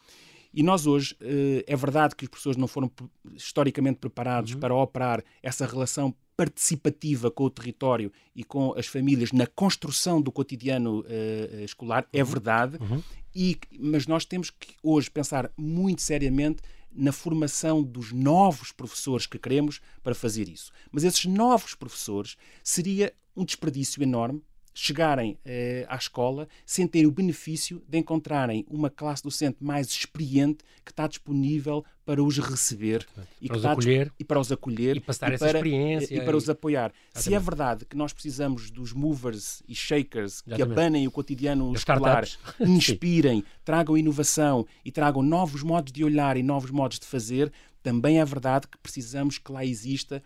E 0.55 0.63
nós 0.63 0.87
hoje, 0.87 1.15
eh, 1.21 1.63
é 1.67 1.77
verdade 1.77 2.17
que 2.17 2.25
os 2.25 2.31
professores 2.31 2.57
não 2.57 2.67
foram 2.67 2.91
historicamente 3.35 3.99
preparados 3.99 4.55
uhum. 4.55 4.61
para 4.61 4.75
operar 4.75 5.23
essa 5.43 5.67
relação 5.67 6.15
participativa 6.35 7.31
com 7.31 7.45
o 7.45 7.51
território 7.51 8.11
e 8.35 8.43
com 8.43 8.75
as 8.77 8.87
famílias 8.87 9.33
na 9.33 9.47
construção 9.47 10.21
do 10.21 10.33
cotidiano 10.33 11.01
uh, 11.01 11.65
escolar, 11.65 12.07
é 12.13 12.19
uhum. 12.19 12.23
é 12.23 12.25
verdade, 12.25 12.79
uhum. 12.81 13.03
E, 13.37 13.59
mas 13.79 14.07
nós 14.07 14.25
temos 14.25 14.49
que 14.49 14.75
hoje 14.83 15.11
pensar 15.11 15.53
muito 15.59 16.01
seriamente 16.01 16.63
na 16.91 17.13
formação 17.13 17.83
dos 17.83 18.11
novos 18.11 18.73
professores 18.73 19.27
que 19.27 19.39
queremos 19.39 19.83
para 20.03 20.15
fazer 20.15 20.49
isso. 20.49 20.73
Mas 20.91 21.05
esses 21.05 21.27
novos 21.27 21.75
professores 21.75 22.39
seria 22.65 23.13
um 23.37 23.45
desperdício 23.45 24.03
enorme 24.03 24.43
chegarem 24.79 25.39
eh, 25.43 25.87
à 25.89 25.97
escola 25.97 26.47
sem 26.67 26.87
ter 26.87 27.07
o 27.07 27.11
benefício 27.11 27.83
de 27.89 27.97
encontrarem 27.97 28.67
uma 28.69 28.91
classe 28.91 29.23
docente 29.23 29.57
mais 29.59 29.89
experiente 29.89 30.59
que 30.85 30.91
está 30.91 31.07
disponível 31.07 31.83
para 32.05 32.23
os 32.23 32.39
receber 32.39 33.07
e, 33.41 33.49
para 33.49 33.57
os 33.57 33.65
acolher, 33.65 34.13
e 34.21 34.25
para 34.25 34.39
os 34.39 34.53
acolher 34.53 34.97
e 34.99 35.01
passar 35.01 35.31
e 35.31 35.35
essa 35.35 35.47
para, 35.47 35.59
experiência 35.59 36.15
e, 36.15 36.19
e 36.19 36.21
para 36.21 36.37
os 36.37 36.51
apoiar. 36.51 36.93
Exatamente. 36.93 37.25
Se 37.25 37.35
é 37.35 37.39
verdade 37.39 37.85
que 37.87 37.97
nós 37.97 38.13
precisamos 38.13 38.71
dos 38.71 38.93
movers 38.93 39.63
e 39.67 39.75
shakers 39.75 40.43
Exatamente. 40.47 40.57
que 40.57 40.63
abanem 40.63 41.07
o 41.09 41.11
cotidiano 41.11 41.73
As 41.73 41.79
escolar, 41.79 42.29
inspirem, 42.61 43.43
tragam 43.65 43.97
inovação 43.97 44.67
e 44.85 44.93
tragam 44.93 45.23
novos 45.23 45.63
modos 45.63 45.91
de 45.91 46.05
olhar 46.05 46.37
e 46.37 46.43
novos 46.43 46.71
modos 46.71 46.99
de 46.99 47.07
fazer, 47.07 47.51
também 47.83 48.21
é 48.21 48.25
verdade 48.27 48.69
que 48.69 48.77
precisamos 48.77 49.39
que 49.39 49.51
lá 49.51 49.65
exista 49.65 50.23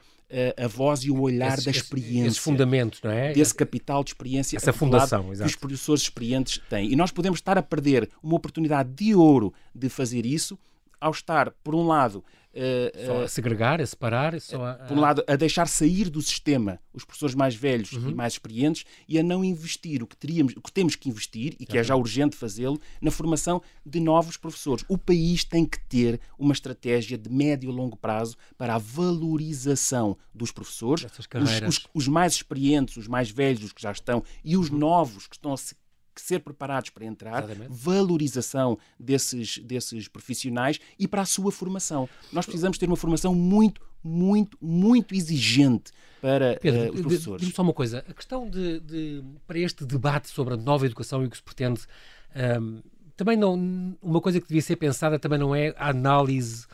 a, 0.58 0.64
a 0.64 0.68
voz 0.68 1.00
e 1.04 1.10
o 1.10 1.20
olhar 1.20 1.58
esse, 1.58 1.64
da 1.64 1.70
experiência. 1.70 2.28
Esses 2.28 2.38
fundamentos, 2.38 3.00
não 3.02 3.10
é? 3.10 3.32
Desse 3.32 3.54
capital 3.54 4.04
de 4.04 4.10
experiência 4.10 4.56
Essa 4.56 4.72
fundação, 4.72 5.30
que 5.30 5.44
os 5.44 5.56
professores 5.56 6.02
experientes 6.02 6.60
têm. 6.68 6.92
E 6.92 6.96
nós 6.96 7.10
podemos 7.10 7.38
estar 7.38 7.58
a 7.58 7.62
perder 7.62 8.08
uma 8.22 8.36
oportunidade 8.36 8.90
de 8.92 9.14
ouro 9.14 9.52
de 9.74 9.88
fazer 9.88 10.24
isso 10.24 10.58
ao 11.00 11.10
estar, 11.10 11.50
por 11.62 11.74
um 11.74 11.86
lado, 11.86 12.24
Uh, 12.52 13.06
só 13.06 13.22
a 13.22 13.28
segregar, 13.28 13.80
a 13.80 13.86
separar, 13.86 14.40
só 14.40 14.66
a, 14.66 14.74
por 14.74 14.96
um 14.96 15.00
lado, 15.00 15.22
a 15.28 15.36
deixar 15.36 15.68
sair 15.68 16.10
do 16.10 16.20
sistema 16.20 16.80
os 16.92 17.04
professores 17.04 17.32
mais 17.32 17.54
velhos 17.54 17.92
uhum. 17.92 18.10
e 18.10 18.14
mais 18.14 18.32
experientes 18.32 18.84
e 19.08 19.20
a 19.20 19.22
não 19.22 19.44
investir 19.44 20.02
o 20.02 20.06
que, 20.06 20.16
teríamos, 20.16 20.54
o 20.56 20.60
que 20.60 20.72
temos 20.72 20.96
que 20.96 21.08
investir, 21.08 21.54
e 21.60 21.64
que 21.64 21.78
é 21.78 21.84
já 21.84 21.94
urgente 21.94 22.36
fazê-lo, 22.36 22.80
na 23.00 23.12
formação 23.12 23.62
de 23.86 24.00
novos 24.00 24.36
professores. 24.36 24.84
O 24.88 24.98
país 24.98 25.44
tem 25.44 25.64
que 25.64 25.78
ter 25.86 26.20
uma 26.36 26.52
estratégia 26.52 27.16
de 27.16 27.30
médio 27.30 27.70
e 27.70 27.72
longo 27.72 27.96
prazo 27.96 28.36
para 28.58 28.74
a 28.74 28.78
valorização 28.78 30.16
dos 30.34 30.50
professores, 30.50 31.04
os, 31.04 31.68
os, 31.68 31.86
os, 31.94 32.08
mais 32.08 32.32
experientes, 32.32 32.96
os 32.96 33.06
mais 33.06 33.30
velhos, 33.30 33.62
os 33.62 33.72
que 33.72 33.82
já 33.82 33.92
estão, 33.92 34.24
e 34.44 34.56
os 34.56 34.70
uhum. 34.70 34.78
novos 34.78 35.28
que 35.28 35.36
estão 35.36 35.52
a 35.52 35.56
se 35.56 35.76
que 36.20 36.26
ser 36.28 36.40
preparados 36.40 36.90
para 36.90 37.04
entrar, 37.04 37.44
Exatamente. 37.44 37.68
valorização 37.70 38.78
desses, 38.98 39.58
desses 39.58 40.08
profissionais 40.08 40.78
e 40.98 41.08
para 41.08 41.22
a 41.22 41.26
sua 41.26 41.50
formação. 41.50 42.08
Nós 42.32 42.46
precisamos 42.46 42.78
ter 42.78 42.86
uma 42.86 42.96
formação 42.96 43.34
muito, 43.34 43.80
muito, 44.02 44.56
muito 44.60 45.14
exigente 45.14 45.92
para 46.20 46.58
Pedro, 46.60 46.80
uh, 46.80 46.94
os 46.94 47.00
professores. 47.00 47.40
Diz-me 47.40 47.54
só 47.54 47.62
uma 47.62 47.72
coisa, 47.72 48.04
a 48.08 48.12
questão 48.12 48.48
de, 48.48 48.80
de, 48.80 49.24
para 49.46 49.58
este 49.58 49.84
debate 49.84 50.28
sobre 50.28 50.54
a 50.54 50.56
nova 50.56 50.86
educação 50.86 51.22
e 51.22 51.26
o 51.26 51.30
que 51.30 51.36
se 51.36 51.42
pretende, 51.42 51.80
um, 52.60 52.82
também 53.16 53.36
não, 53.36 53.96
uma 54.00 54.20
coisa 54.20 54.40
que 54.40 54.46
devia 54.46 54.62
ser 54.62 54.76
pensada 54.76 55.18
também 55.18 55.38
não 55.38 55.54
é 55.54 55.74
a 55.76 55.90
análise 55.90 56.66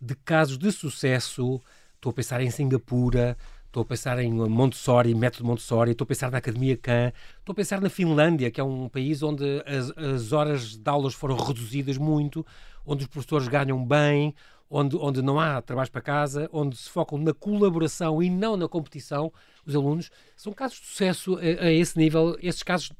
de 0.00 0.14
casos 0.16 0.58
de 0.58 0.72
sucesso, 0.72 1.60
estou 1.94 2.10
a 2.10 2.12
pensar 2.12 2.40
em 2.40 2.50
Singapura, 2.50 3.36
Estou 3.72 3.84
a 3.84 3.86
pensar 3.86 4.18
em 4.18 4.30
Montessori, 4.30 5.14
método 5.14 5.46
Montessori, 5.46 5.92
estou 5.92 6.04
a 6.04 6.08
pensar 6.08 6.30
na 6.30 6.36
Academia 6.36 6.76
Khan, 6.76 7.10
estou 7.38 7.54
a 7.54 7.56
pensar 7.56 7.80
na 7.80 7.88
Finlândia, 7.88 8.50
que 8.50 8.60
é 8.60 8.64
um 8.64 8.86
país 8.86 9.22
onde 9.22 9.64
as, 9.64 9.90
as 9.96 10.30
horas 10.30 10.76
de 10.76 10.90
aulas 10.90 11.14
foram 11.14 11.36
reduzidas 11.36 11.96
muito, 11.96 12.44
onde 12.84 13.04
os 13.04 13.08
professores 13.08 13.48
ganham 13.48 13.82
bem, 13.82 14.34
onde, 14.68 14.94
onde 14.96 15.22
não 15.22 15.40
há 15.40 15.62
trabalhos 15.62 15.88
para 15.88 16.02
casa, 16.02 16.50
onde 16.52 16.76
se 16.76 16.90
focam 16.90 17.16
na 17.16 17.32
colaboração 17.32 18.22
e 18.22 18.28
não 18.28 18.58
na 18.58 18.68
competição, 18.68 19.32
os 19.64 19.74
alunos. 19.74 20.10
São 20.36 20.52
casos 20.52 20.78
de 20.78 20.84
sucesso 20.88 21.38
a, 21.38 21.64
a 21.64 21.72
esse 21.72 21.96
nível. 21.98 22.36
Esses 22.42 22.62
casos 22.62 22.92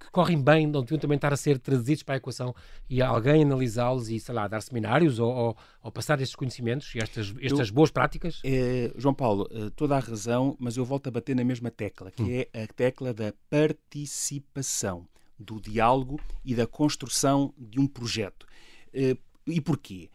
que 0.00 0.10
correm 0.10 0.42
bem, 0.42 0.66
não 0.66 0.80
deviam 0.80 0.98
também 0.98 1.16
estar 1.16 1.32
a 1.32 1.36
ser 1.36 1.58
traduzidos 1.58 2.02
para 2.02 2.14
a 2.14 2.16
equação 2.16 2.54
e 2.88 3.02
alguém 3.02 3.42
analisá-los 3.42 4.08
e, 4.08 4.18
sei 4.18 4.34
lá, 4.34 4.48
dar 4.48 4.62
seminários 4.62 5.18
ou, 5.18 5.30
ou, 5.30 5.56
ou 5.82 5.92
passar 5.92 6.20
estes 6.20 6.34
conhecimentos 6.34 6.92
e 6.94 6.98
estas, 6.98 7.34
estas 7.40 7.68
eu, 7.68 7.74
boas 7.74 7.90
práticas? 7.90 8.40
É, 8.42 8.90
João 8.96 9.14
Paulo, 9.14 9.46
eh, 9.52 9.70
toda 9.76 9.96
a 9.96 10.00
razão, 10.00 10.56
mas 10.58 10.78
eu 10.78 10.84
volto 10.84 11.08
a 11.08 11.10
bater 11.10 11.36
na 11.36 11.44
mesma 11.44 11.70
tecla, 11.70 12.10
que 12.10 12.22
hum. 12.22 12.46
é 12.52 12.62
a 12.62 12.66
tecla 12.66 13.12
da 13.12 13.34
participação, 13.50 15.06
do 15.38 15.60
diálogo 15.60 16.18
e 16.44 16.54
da 16.54 16.66
construção 16.66 17.52
de 17.58 17.78
um 17.78 17.86
projeto. 17.86 18.46
Eh, 18.94 19.16
e 19.46 19.60
porquê? 19.60 20.10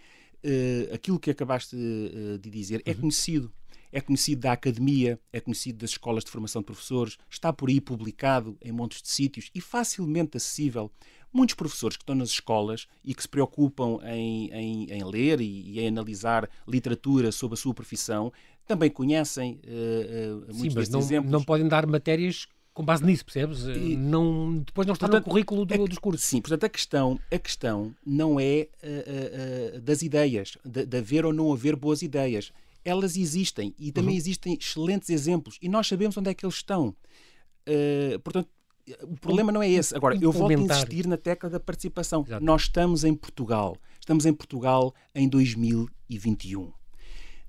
Aquilo 0.93 1.19
que 1.19 1.31
acabaste 1.31 1.75
de 1.75 2.51
dizer 2.51 2.79
é 2.85 2.91
uhum. 2.91 2.97
conhecido 2.97 3.51
é 3.95 4.01
conhecido 4.01 4.41
da 4.41 4.51
academia, 4.51 5.17
é 5.31 5.39
conhecido 5.39 5.77
das 5.77 5.91
escolas 5.91 6.25
de 6.25 6.29
formação 6.29 6.61
de 6.61 6.65
professores, 6.65 7.17
está 7.29 7.53
por 7.53 7.69
aí 7.69 7.79
publicado 7.79 8.57
em 8.61 8.69
montes 8.69 9.01
de 9.01 9.07
sítios 9.07 9.49
e 9.55 9.61
facilmente 9.61 10.35
acessível. 10.35 10.91
Muitos 11.31 11.55
professores 11.55 11.95
que 11.95 12.03
estão 12.03 12.13
nas 12.13 12.27
escolas 12.27 12.87
e 13.05 13.15
que 13.15 13.21
se 13.21 13.29
preocupam 13.29 13.99
em, 14.03 14.51
em, 14.51 14.91
em 14.91 15.03
ler 15.05 15.39
e, 15.39 15.45
e, 15.45 15.79
em 15.79 15.87
analisar 15.87 16.49
literatura 16.67 17.31
sobre 17.31 17.53
a 17.53 17.57
sua 17.57 17.73
profissão 17.73 18.33
também 18.67 18.89
conhecem 18.89 19.61
uh, 19.63 20.41
uh, 20.41 20.53
muitos 20.53 20.59
Sim, 20.59 20.71
mas 20.75 20.89
não, 20.89 20.99
exemplos. 20.99 21.31
não 21.31 21.41
podem 21.41 21.65
dar 21.65 21.87
matérias 21.87 22.49
com 22.73 22.83
base 22.83 23.05
nisso, 23.05 23.23
percebes? 23.23 23.61
E, 23.63 23.95
não, 23.95 24.57
depois 24.57 24.85
não 24.85 24.93
está 24.93 25.07
portanto, 25.07 25.27
no 25.27 25.31
currículo 25.31 25.65
do, 25.65 25.73
é, 25.73 25.77
dos 25.77 25.97
cursos. 25.97 26.25
Sim, 26.25 26.41
portanto 26.41 26.65
a 26.65 26.69
questão, 26.69 27.17
a 27.31 27.39
questão 27.39 27.95
não 28.05 28.37
é 28.37 28.67
uh, 28.83 29.77
uh, 29.77 29.79
das 29.79 30.01
ideias, 30.01 30.57
de, 30.65 30.85
de, 30.85 30.97
haver 30.97 31.25
ou 31.25 31.31
não 31.31 31.53
haver 31.53 31.77
boas 31.77 32.01
ideias 32.01 32.51
elas 32.85 33.17
existem 33.17 33.73
e 33.77 33.91
também 33.91 34.11
uhum. 34.11 34.17
existem 34.17 34.53
excelentes 34.53 35.09
exemplos 35.09 35.57
e 35.59 35.67
nós 35.67 35.87
sabemos 35.87 36.15
onde 36.15 36.29
é 36.29 36.33
que 36.33 36.45
eles 36.45 36.55
estão. 36.55 36.95
Uh, 37.67 38.19
portanto, 38.19 38.47
o 39.01 39.19
problema 39.19 39.51
não 39.51 39.63
é 39.63 39.69
esse. 39.69 39.95
Agora, 39.95 40.15
eu 40.15 40.31
volto 40.31 40.51
a 40.51 40.53
insistir 40.53 41.07
na 41.07 41.17
tecla 41.17 41.49
da 41.49 41.59
participação. 41.59 42.23
Exato. 42.25 42.45
Nós 42.45 42.63
estamos 42.63 43.03
em 43.03 43.15
Portugal. 43.15 43.75
Estamos 43.99 44.27
em 44.27 44.33
Portugal 44.33 44.93
em 45.15 45.27
2021. 45.27 46.71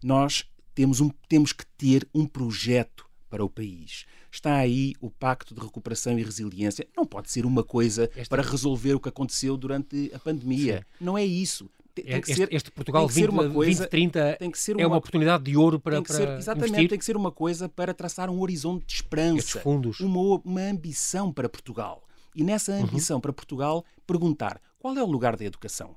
Nós 0.03 0.47
temos, 0.75 1.01
um, 1.01 1.11
temos 1.29 1.53
que 1.53 1.67
ter 1.77 2.09
um 2.15 2.27
projeto 2.27 3.07
para 3.29 3.45
o 3.45 3.51
país. 3.51 4.07
Está 4.33 4.57
aí 4.57 4.95
o 5.01 5.11
Pacto 5.11 5.55
de 5.55 5.61
Recuperação 5.61 6.19
e 6.19 6.23
Resiliência. 6.23 6.87
Não 6.97 7.05
pode 7.05 7.31
ser 7.31 7.45
uma 7.45 7.63
coisa 7.63 8.11
para 8.31 8.43
resolver 8.43 8.95
o 8.95 9.01
que 9.01 9.09
aconteceu 9.11 9.57
durante 9.59 10.11
a 10.15 10.19
pandemia. 10.19 10.79
Sim. 10.79 11.05
Não 11.05 11.19
é 11.19 11.25
isso 11.25 11.71
tem 12.03 12.21
que 12.21 12.31
este, 12.31 12.35
ser, 12.35 12.49
este 12.53 12.71
Portugal 12.71 13.09
20, 13.09 13.29
uma 13.29 13.51
coisa, 13.51 13.89
2030 13.89 14.37
tem 14.39 14.51
que 14.51 14.59
ser 14.59 14.77
uma, 14.77 14.83
é 14.83 14.87
uma 14.87 14.97
oportunidade 14.97 15.45
de 15.45 15.57
ouro 15.57 15.81
para, 15.81 16.03
para 16.03 16.15
ser, 16.15 16.29
Exatamente, 16.29 16.71
investir. 16.71 16.89
tem 16.91 16.99
que 16.99 17.05
ser 17.05 17.17
uma 17.17 17.33
coisa 17.33 17.69
para 17.69 17.95
traçar 17.95 18.29
um 18.29 18.41
horizonte 18.41 18.87
de 18.87 18.95
esperança. 18.95 19.61
Uma, 20.01 20.41
uma 20.45 20.61
ambição 20.61 21.33
para 21.33 21.49
Portugal. 21.49 22.07
E 22.35 22.45
nessa 22.45 22.73
uhum. 22.73 22.85
ambição 22.85 23.17
uhum. 23.17 23.21
para 23.21 23.33
Portugal, 23.33 23.85
perguntar 24.07 24.61
qual 24.79 24.97
é 24.97 25.03
o 25.03 25.07
lugar 25.07 25.37
da 25.37 25.45
educação? 25.45 25.97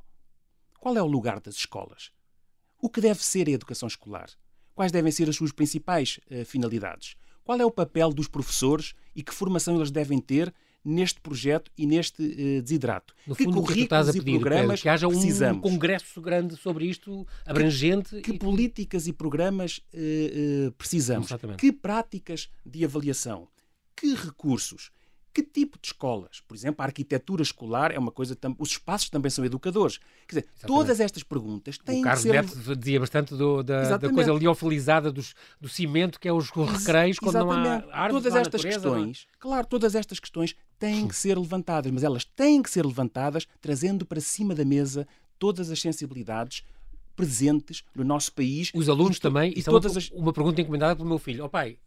Qual 0.79 0.95
é 0.95 1.01
o 1.01 1.07
lugar 1.07 1.39
das 1.41 1.55
escolas? 1.55 2.11
O 2.81 2.89
que 2.89 3.01
deve 3.01 3.23
ser 3.23 3.47
a 3.49 3.51
educação 3.51 3.87
escolar? 3.87 4.29
Quais 4.73 4.91
devem 4.91 5.11
ser 5.11 5.29
as 5.29 5.35
suas 5.35 5.51
principais 5.51 6.19
uh, 6.31 6.45
finalidades? 6.45 7.15
Qual 7.43 7.59
é 7.59 7.65
o 7.65 7.71
papel 7.71 8.13
dos 8.13 8.27
professores 8.29 8.93
e 9.13 9.21
que 9.21 9.33
formação 9.33 9.75
eles 9.75 9.91
devem 9.91 10.19
ter 10.19 10.53
neste 10.89 11.21
projeto 11.21 11.71
e 11.77 11.85
neste 11.85 12.21
uh, 12.23 12.61
desidrato. 12.61 13.13
No 13.27 13.35
que 13.35 13.43
fundo, 13.43 13.63
que 13.63 13.81
estás 13.81 14.09
a 14.09 14.13
pedir, 14.13 14.35
e 14.35 14.39
programas 14.39 14.81
que 14.81 14.89
haja 14.89 15.07
um 15.07 15.11
precisamos. 15.11 15.61
congresso 15.61 16.21
grande 16.21 16.57
sobre 16.57 16.85
isto, 16.85 17.27
abrangente. 17.45 18.15
Que, 18.15 18.21
que 18.21 18.31
e... 18.31 18.39
políticas 18.39 19.07
e 19.07 19.13
programas 19.13 19.77
uh, 19.93 20.67
uh, 20.67 20.71
precisamos? 20.73 21.27
Exatamente. 21.27 21.59
Que 21.59 21.71
práticas 21.71 22.49
de 22.65 22.83
avaliação? 22.83 23.47
Que 23.95 24.15
recursos? 24.15 24.91
Que 25.33 25.43
tipo 25.43 25.77
de 25.79 25.87
escolas? 25.89 26.41
Por 26.47 26.55
exemplo, 26.55 26.81
a 26.81 26.85
arquitetura 26.85 27.43
escolar 27.43 27.91
é 27.91 27.99
uma 27.99 28.11
coisa. 28.11 28.37
Os 28.57 28.69
espaços 28.69 29.09
também 29.09 29.29
são 29.29 29.45
educadores. 29.45 29.99
Quer 30.27 30.39
dizer, 30.39 30.47
Exatamente. 30.47 30.67
todas 30.67 30.99
estas 30.99 31.23
perguntas 31.23 31.77
têm 31.77 31.99
o 31.99 32.03
Carlos 32.03 32.23
que 32.23 32.29
ser. 32.29 32.41
Neto 32.41 32.75
dizia 32.75 32.99
bastante 32.99 33.35
do, 33.35 33.61
da, 33.61 33.97
da, 33.97 34.09
coisa 34.09 34.33
liofilizada 34.33 35.11
dos, 35.11 35.35
do 35.61 35.69
cimento, 35.69 36.19
que 36.19 36.27
é 36.27 36.33
os 36.33 36.49
recreios, 36.49 37.19
quando 37.19 37.35
Exatamente. 37.35 37.85
não 37.85 37.91
há 37.91 37.97
árvores, 37.97 38.23
Todas 38.23 38.35
estas 38.35 38.63
natureza, 38.63 38.89
questões, 38.89 39.27
não... 39.31 39.39
claro, 39.39 39.67
todas 39.67 39.95
estas 39.95 40.19
questões 40.19 40.55
têm 40.79 41.07
que 41.07 41.15
ser 41.15 41.37
levantadas, 41.37 41.91
mas 41.91 42.03
elas 42.03 42.25
têm 42.25 42.61
que 42.61 42.69
ser 42.69 42.85
levantadas 42.85 43.47
trazendo 43.61 44.05
para 44.05 44.19
cima 44.19 44.55
da 44.55 44.65
mesa 44.65 45.07
todas 45.37 45.69
as 45.69 45.79
sensibilidades 45.79 46.63
presentes 47.15 47.83
no 47.93 48.03
nosso 48.03 48.31
país. 48.31 48.71
Os 48.73 48.87
alunos 48.87 49.17
e, 49.17 49.21
também, 49.21 49.53
e, 49.55 49.61
todas 49.61 49.91
uma, 49.91 49.99
as... 49.99 50.09
uma 50.11 50.33
pergunta 50.33 50.61
encomendada 50.61 50.95
pelo 50.95 51.07
meu 51.07 51.19
filho. 51.19 51.43
Ó 51.43 51.47
oh, 51.47 51.49
pai, 51.49 51.77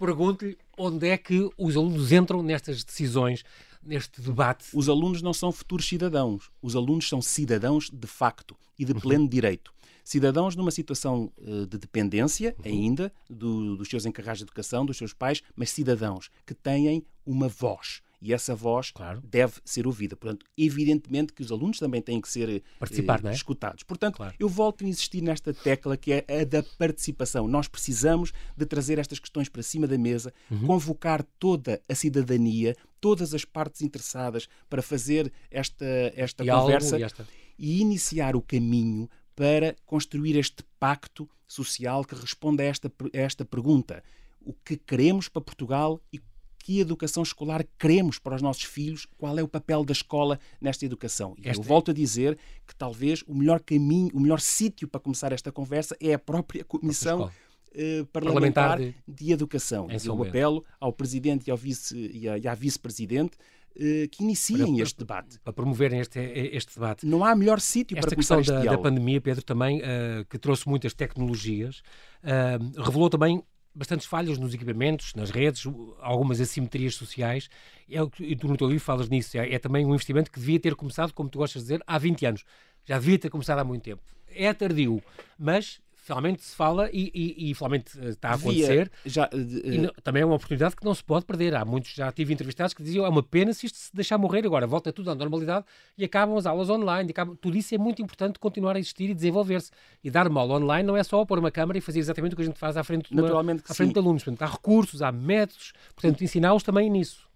pergunto-lhe 0.00 0.56
onde 0.78 1.08
é 1.08 1.18
que 1.18 1.50
os 1.58 1.76
alunos 1.76 2.10
entram 2.10 2.42
nestas 2.42 2.82
decisões, 2.82 3.44
neste 3.82 4.22
debate. 4.22 4.66
Os 4.72 4.88
alunos 4.88 5.20
não 5.20 5.34
são 5.34 5.52
futuros 5.52 5.86
cidadãos. 5.86 6.50
Os 6.62 6.74
alunos 6.74 7.06
são 7.06 7.20
cidadãos 7.20 7.90
de 7.92 8.06
facto 8.06 8.56
e 8.78 8.84
de 8.84 8.94
pleno 8.94 9.24
uhum. 9.24 9.28
direito. 9.28 9.72
Cidadãos 10.02 10.56
numa 10.56 10.70
situação 10.70 11.30
uh, 11.36 11.66
de 11.66 11.76
dependência, 11.76 12.56
uhum. 12.58 12.72
ainda, 12.72 13.12
do, 13.28 13.76
dos 13.76 13.88
seus 13.88 14.06
encarregados 14.06 14.38
de 14.38 14.44
educação, 14.44 14.86
dos 14.86 14.96
seus 14.96 15.12
pais, 15.12 15.42
mas 15.54 15.70
cidadãos 15.70 16.30
que 16.46 16.54
têm 16.54 17.04
uma 17.26 17.48
voz 17.48 18.00
e 18.20 18.34
essa 18.34 18.54
voz 18.54 18.90
claro. 18.90 19.22
deve 19.24 19.54
ser 19.64 19.86
ouvida. 19.86 20.14
Portanto, 20.14 20.44
evidentemente 20.56 21.32
que 21.32 21.42
os 21.42 21.50
alunos 21.50 21.78
também 21.78 22.02
têm 22.02 22.20
que 22.20 22.28
ser 22.28 22.48
eh, 22.48 22.62
Participar, 22.78 23.24
eh, 23.24 23.32
escutados. 23.32 23.82
Portanto, 23.82 24.16
claro. 24.16 24.34
eu 24.38 24.48
volto 24.48 24.84
a 24.84 24.88
insistir 24.88 25.22
nesta 25.22 25.54
tecla 25.54 25.96
que 25.96 26.12
é 26.12 26.40
a 26.40 26.44
da 26.44 26.62
participação. 26.62 27.48
Nós 27.48 27.66
precisamos 27.66 28.32
de 28.56 28.66
trazer 28.66 28.98
estas 28.98 29.18
questões 29.18 29.48
para 29.48 29.62
cima 29.62 29.86
da 29.86 29.96
mesa, 29.96 30.32
uhum. 30.50 30.66
convocar 30.66 31.24
toda 31.38 31.80
a 31.88 31.94
cidadania, 31.94 32.76
todas 33.00 33.32
as 33.34 33.44
partes 33.44 33.80
interessadas 33.80 34.48
para 34.68 34.82
fazer 34.82 35.32
esta, 35.50 35.86
esta 36.14 36.44
conversa 36.44 36.98
e, 36.98 37.02
esta... 37.02 37.26
e 37.58 37.80
iniciar 37.80 38.36
o 38.36 38.42
caminho 38.42 39.08
para 39.34 39.74
construir 39.86 40.36
este 40.36 40.62
pacto 40.78 41.28
social 41.48 42.04
que 42.04 42.14
responda 42.14 42.62
a 42.62 42.66
esta, 42.66 42.92
a 43.14 43.18
esta 43.18 43.44
pergunta. 43.44 44.02
O 44.42 44.52
que 44.52 44.76
queremos 44.76 45.28
para 45.28 45.42
Portugal 45.42 46.00
e 46.12 46.20
que 46.62 46.78
educação 46.78 47.22
escolar 47.22 47.64
queremos 47.78 48.18
para 48.18 48.36
os 48.36 48.42
nossos 48.42 48.64
filhos, 48.64 49.06
qual 49.16 49.38
é 49.38 49.42
o 49.42 49.48
papel 49.48 49.84
da 49.84 49.92
escola 49.92 50.38
nesta 50.60 50.84
educação. 50.84 51.34
E 51.38 51.48
esta... 51.48 51.62
eu 51.62 51.66
volto 51.66 51.90
a 51.90 51.94
dizer 51.94 52.38
que 52.66 52.74
talvez 52.76 53.24
o 53.26 53.34
melhor 53.34 53.60
caminho, 53.60 54.10
o 54.14 54.20
melhor 54.20 54.40
sítio 54.40 54.86
para 54.86 55.00
começar 55.00 55.32
esta 55.32 55.50
conversa 55.50 55.96
é 56.00 56.14
a 56.14 56.18
própria 56.18 56.62
Comissão 56.64 57.30
eh, 57.74 58.04
Parlamentar, 58.12 58.78
de... 58.78 58.94
de, 59.08 59.32
Educação. 59.32 59.88
E 59.90 60.06
eu 60.06 60.22
apelo 60.22 60.64
ao 60.78 60.92
Presidente 60.92 61.48
e, 61.48 61.50
ao 61.50 61.56
vice, 61.56 61.96
e, 61.96 62.28
à, 62.28 62.38
e 62.38 62.46
à 62.46 62.54
Vice-Presidente 62.54 63.38
eh, 63.76 64.08
que 64.10 64.22
iniciem 64.22 64.74
para, 64.74 64.82
este 64.82 64.98
debate. 64.98 65.38
Para 65.40 65.52
promoverem 65.52 66.00
este, 66.00 66.18
este 66.18 66.74
debate. 66.74 67.06
Não 67.06 67.24
há 67.24 67.34
melhor 67.34 67.60
sítio 67.60 67.96
para 67.98 68.10
começar 68.10 68.40
este 68.40 68.52
da, 68.52 68.62
da 68.62 68.78
pandemia, 68.78 69.20
Pedro, 69.20 69.44
também, 69.44 69.80
uh, 69.80 70.24
que 70.28 70.38
trouxe 70.38 70.68
muitas 70.68 70.92
tecnologias, 70.92 71.82
uh, 72.24 72.82
revelou 72.82 73.08
também 73.08 73.42
bastantes 73.74 74.06
falhas 74.06 74.38
nos 74.38 74.52
equipamentos, 74.54 75.14
nas 75.14 75.30
redes, 75.30 75.64
algumas 76.00 76.40
assimetrias 76.40 76.94
sociais. 76.94 77.48
É 77.88 78.02
o 78.02 78.10
que 78.10 78.36
tu 78.36 78.48
no 78.48 78.56
teu 78.56 78.68
livro 78.68 78.84
falas 78.84 79.08
nisso. 79.08 79.36
É, 79.38 79.54
é, 79.54 79.58
também 79.58 79.84
um 79.84 79.90
investimento 79.90 80.30
que 80.30 80.38
devia 80.38 80.58
ter 80.58 80.74
começado, 80.74 81.12
como 81.12 81.28
tu 81.28 81.38
gostas 81.38 81.62
de 81.62 81.68
dizer, 81.68 81.82
há 81.86 81.98
20 81.98 82.26
anos. 82.26 82.44
Já 82.84 82.98
devia 82.98 83.18
ter 83.18 83.30
começado 83.30 83.58
há 83.58 83.64
muito 83.64 83.82
tempo. 83.82 84.02
é 84.28 84.52
tardio, 84.52 85.02
mas 85.38 85.80
finalmente 86.02 86.42
se 86.42 86.54
fala 86.54 86.88
e, 86.92 87.10
e, 87.14 87.50
e 87.50 87.54
finalmente 87.54 87.98
uh, 87.98 88.08
está 88.08 88.30
a 88.30 88.34
acontecer. 88.34 88.90
Já, 89.04 89.26
uh, 89.26 89.82
não, 89.82 89.90
também 90.02 90.22
é 90.22 90.26
uma 90.26 90.34
oportunidade 90.34 90.76
que 90.76 90.84
não 90.84 90.94
se 90.94 91.04
pode 91.04 91.24
perder. 91.24 91.54
Há 91.54 91.64
muitos, 91.64 91.92
já 91.94 92.10
tive 92.10 92.32
entrevistados 92.32 92.74
que 92.74 92.82
diziam 92.82 93.04
é 93.04 93.08
uma 93.08 93.22
pena 93.22 93.52
se 93.52 93.66
isto 93.66 93.78
se 93.78 93.94
deixar 93.94 94.18
morrer 94.18 94.44
agora, 94.44 94.66
volta 94.66 94.92
tudo 94.92 95.10
à 95.10 95.14
normalidade 95.14 95.64
e 95.96 96.04
acabam 96.04 96.36
as 96.36 96.46
aulas 96.46 96.68
online. 96.70 97.10
Acabam, 97.10 97.36
tudo 97.36 97.56
isso 97.56 97.74
é 97.74 97.78
muito 97.78 98.02
importante 98.02 98.38
continuar 98.38 98.76
a 98.76 98.78
existir 98.78 99.10
e 99.10 99.14
desenvolver-se. 99.14 99.70
E 100.02 100.10
dar 100.10 100.26
uma 100.26 100.40
aula 100.40 100.56
online 100.56 100.86
não 100.86 100.96
é 100.96 101.02
só 101.02 101.24
pôr 101.24 101.38
uma 101.38 101.50
câmara 101.50 101.78
e 101.78 101.80
fazer 101.80 102.00
exatamente 102.00 102.32
o 102.32 102.36
que 102.36 102.42
a 102.42 102.46
gente 102.46 102.58
faz 102.58 102.76
à 102.76 102.84
frente, 102.84 103.14
de, 103.14 103.20
uma, 103.20 103.52
à 103.68 103.74
frente 103.74 103.92
de 103.92 103.98
alunos. 103.98 104.24
Portanto, 104.24 104.42
há 104.42 104.52
recursos, 104.52 105.02
há 105.02 105.12
métodos, 105.12 105.72
portanto, 105.94 106.22
ensiná-los 106.22 106.62
também 106.62 106.90
nisso 106.90 107.29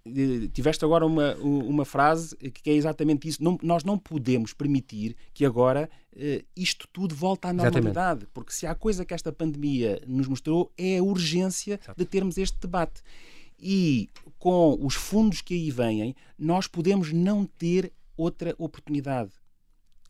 tiveste 0.52 0.84
agora 0.84 1.06
uma, 1.06 1.34
uma 1.36 1.84
frase 1.84 2.36
que 2.36 2.70
é 2.70 2.74
exatamente 2.74 3.26
isso. 3.26 3.42
Não, 3.42 3.58
nós 3.62 3.84
não 3.84 3.98
podemos 3.98 4.52
permitir 4.52 5.16
que 5.32 5.44
agora 5.44 5.88
uh, 6.14 6.44
isto 6.54 6.86
tudo 6.92 7.14
volte 7.14 7.46
à 7.46 7.52
normalidade, 7.52 7.92
exatamente. 7.92 8.30
porque 8.34 8.52
se 8.52 8.66
há 8.66 8.74
coisa 8.74 9.04
que 9.04 9.14
esta 9.14 9.32
pandemia 9.32 10.02
nos 10.06 10.28
mostrou 10.28 10.70
é 10.76 10.98
a 10.98 11.02
urgência 11.02 11.80
Exato. 11.82 11.98
de 11.98 12.04
termos 12.04 12.36
este 12.36 12.58
debate. 12.60 13.02
E 13.58 14.10
com 14.38 14.78
os 14.84 14.94
fundos 14.94 15.40
que 15.40 15.54
aí 15.54 15.70
vêm, 15.70 16.14
nós 16.38 16.66
podemos 16.66 17.12
não 17.12 17.46
ter 17.46 17.90
outra 18.16 18.54
oportunidade. 18.58 19.30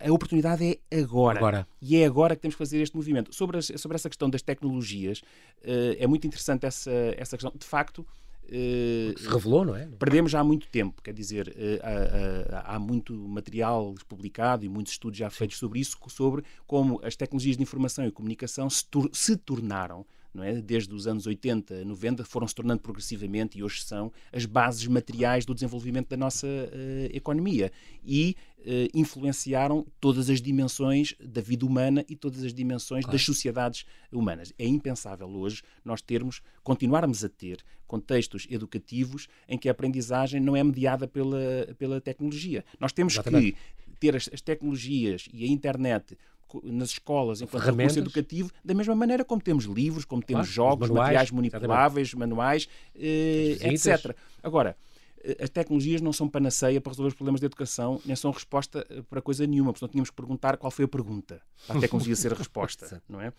A 0.00 0.12
oportunidade 0.12 0.80
é 0.90 0.98
agora. 0.98 1.38
agora. 1.38 1.68
E 1.80 1.96
é 1.96 2.04
agora 2.04 2.35
que 2.35 2.42
temos 2.42 2.57
que 2.57 2.59
fazer 2.59 2.83
este 2.83 2.96
movimento. 2.96 3.33
Sobre, 3.33 3.59
as, 3.59 3.70
sobre 3.76 3.94
essa 3.94 4.09
questão 4.09 4.28
das 4.28 4.42
tecnologias, 4.42 5.20
uh, 5.20 5.96
é 5.96 6.07
muito 6.07 6.26
interessante 6.26 6.66
essa, 6.66 6.90
essa 7.16 7.37
questão. 7.37 7.52
De 7.57 7.64
facto, 7.64 8.04
Uh, 8.46 9.18
se 9.18 9.28
revelou, 9.28 9.64
não 9.64 9.74
é? 9.74 9.87
Perdemos 9.98 10.30
já 10.30 10.40
há 10.40 10.44
muito 10.44 10.68
tempo, 10.68 11.00
quer 11.02 11.14
dizer, 11.14 11.48
uh, 11.48 12.54
há, 12.54 12.74
há, 12.74 12.78
muito 12.78 13.14
material 13.14 13.94
publicado 14.07 14.64
e 14.64 14.68
muitos 14.68 14.92
estudos 14.92 15.18
já 15.18 15.30
feitos 15.30 15.57
sobre 15.59 15.80
isso, 15.80 15.96
sobre 16.09 16.44
como 16.66 17.00
as 17.02 17.16
tecnologias 17.16 17.57
de 17.57 17.62
informação 17.62 18.07
e 18.07 18.11
comunicação 18.11 18.68
se, 18.68 18.85
se 19.12 19.37
tornaram 19.37 20.04
não 20.34 20.42
é? 20.42 20.60
desde 20.60 20.92
os 20.92 21.06
anos 21.06 21.26
80, 21.26 21.84
90, 21.84 22.24
foram 22.24 22.46
se 22.48 22.54
tornando 22.54 22.80
progressivamente 22.80 23.58
e 23.58 23.62
hoje 23.62 23.82
são 23.84 24.12
as 24.32 24.44
bases 24.44 24.86
materiais 24.86 25.46
do 25.46 25.54
desenvolvimento 25.54 26.08
da 26.08 26.16
nossa 26.16 26.46
uh, 26.46 27.16
economia 27.16 27.70
e 28.04 28.36
uh, 28.58 28.64
influenciaram 28.92 29.86
todas 30.00 30.28
as 30.28 30.42
dimensões 30.42 31.14
da 31.20 31.40
vida 31.40 31.64
humana 31.64 32.04
e 32.08 32.16
todas 32.16 32.42
as 32.42 32.52
dimensões 32.52 33.04
claro. 33.04 33.16
das 33.16 33.24
sociedades 33.24 33.86
humanas. 34.10 34.52
É 34.58 34.66
impensável 34.66 35.28
hoje 35.28 35.62
nós 35.84 36.02
termos, 36.02 36.42
continuarmos 36.62 37.24
a 37.24 37.28
ter 37.28 37.64
contextos 37.86 38.46
educativos 38.50 39.28
em 39.48 39.56
que 39.56 39.68
a 39.68 39.72
aprendizagem 39.72 40.40
não 40.40 40.56
é 40.56 40.64
mediada 40.64 41.06
pela, 41.06 41.38
pela 41.78 42.00
tecnologia. 42.00 42.64
Nós 42.80 42.92
temos 42.92 43.12
Exatamente. 43.12 43.52
que 43.52 43.94
ter 44.00 44.16
as, 44.16 44.28
as 44.32 44.40
tecnologias 44.40 45.28
e 45.32 45.44
a 45.44 45.46
internet 45.46 46.18
nas 46.62 46.90
escolas 46.90 47.40
enquanto 47.40 47.64
recurso 47.64 47.98
educativo, 47.98 48.50
da 48.64 48.74
mesma 48.74 48.94
maneira 48.94 49.24
como 49.24 49.40
temos 49.40 49.64
livros, 49.64 50.04
como 50.04 50.22
temos 50.22 50.46
claro, 50.46 50.70
jogos, 50.70 50.88
manuais, 50.88 51.07
materiais 51.07 51.30
manipuláveis, 51.30 52.09
exatamente. 52.09 52.28
manuais, 52.28 52.68
eh, 52.94 53.59
etc. 53.62 54.16
Agora, 54.42 54.76
eh, 55.22 55.38
as 55.42 55.50
tecnologias 55.50 56.00
não 56.00 56.12
são 56.12 56.28
panaceia 56.28 56.80
para 56.80 56.90
resolver 56.90 57.09
os 57.09 57.14
problemas 57.14 57.40
de 57.40 57.46
educação, 57.46 58.00
nem 58.04 58.14
são 58.14 58.30
resposta 58.30 58.87
eh, 58.88 59.02
para 59.09 59.20
coisa 59.20 59.46
nenhuma, 59.46 59.72
portanto 59.72 59.92
tínhamos 59.92 60.11
que 60.11 60.16
perguntar 60.16 60.57
qual 60.57 60.70
foi 60.70 60.85
a 60.85 60.88
pergunta 60.88 61.40
para 61.66 61.78
a 61.78 61.80
tecnologia 61.80 62.16
ser 62.16 62.33
a 62.33 62.37
resposta, 62.37 63.02
não 63.09 63.20
é? 63.20 63.33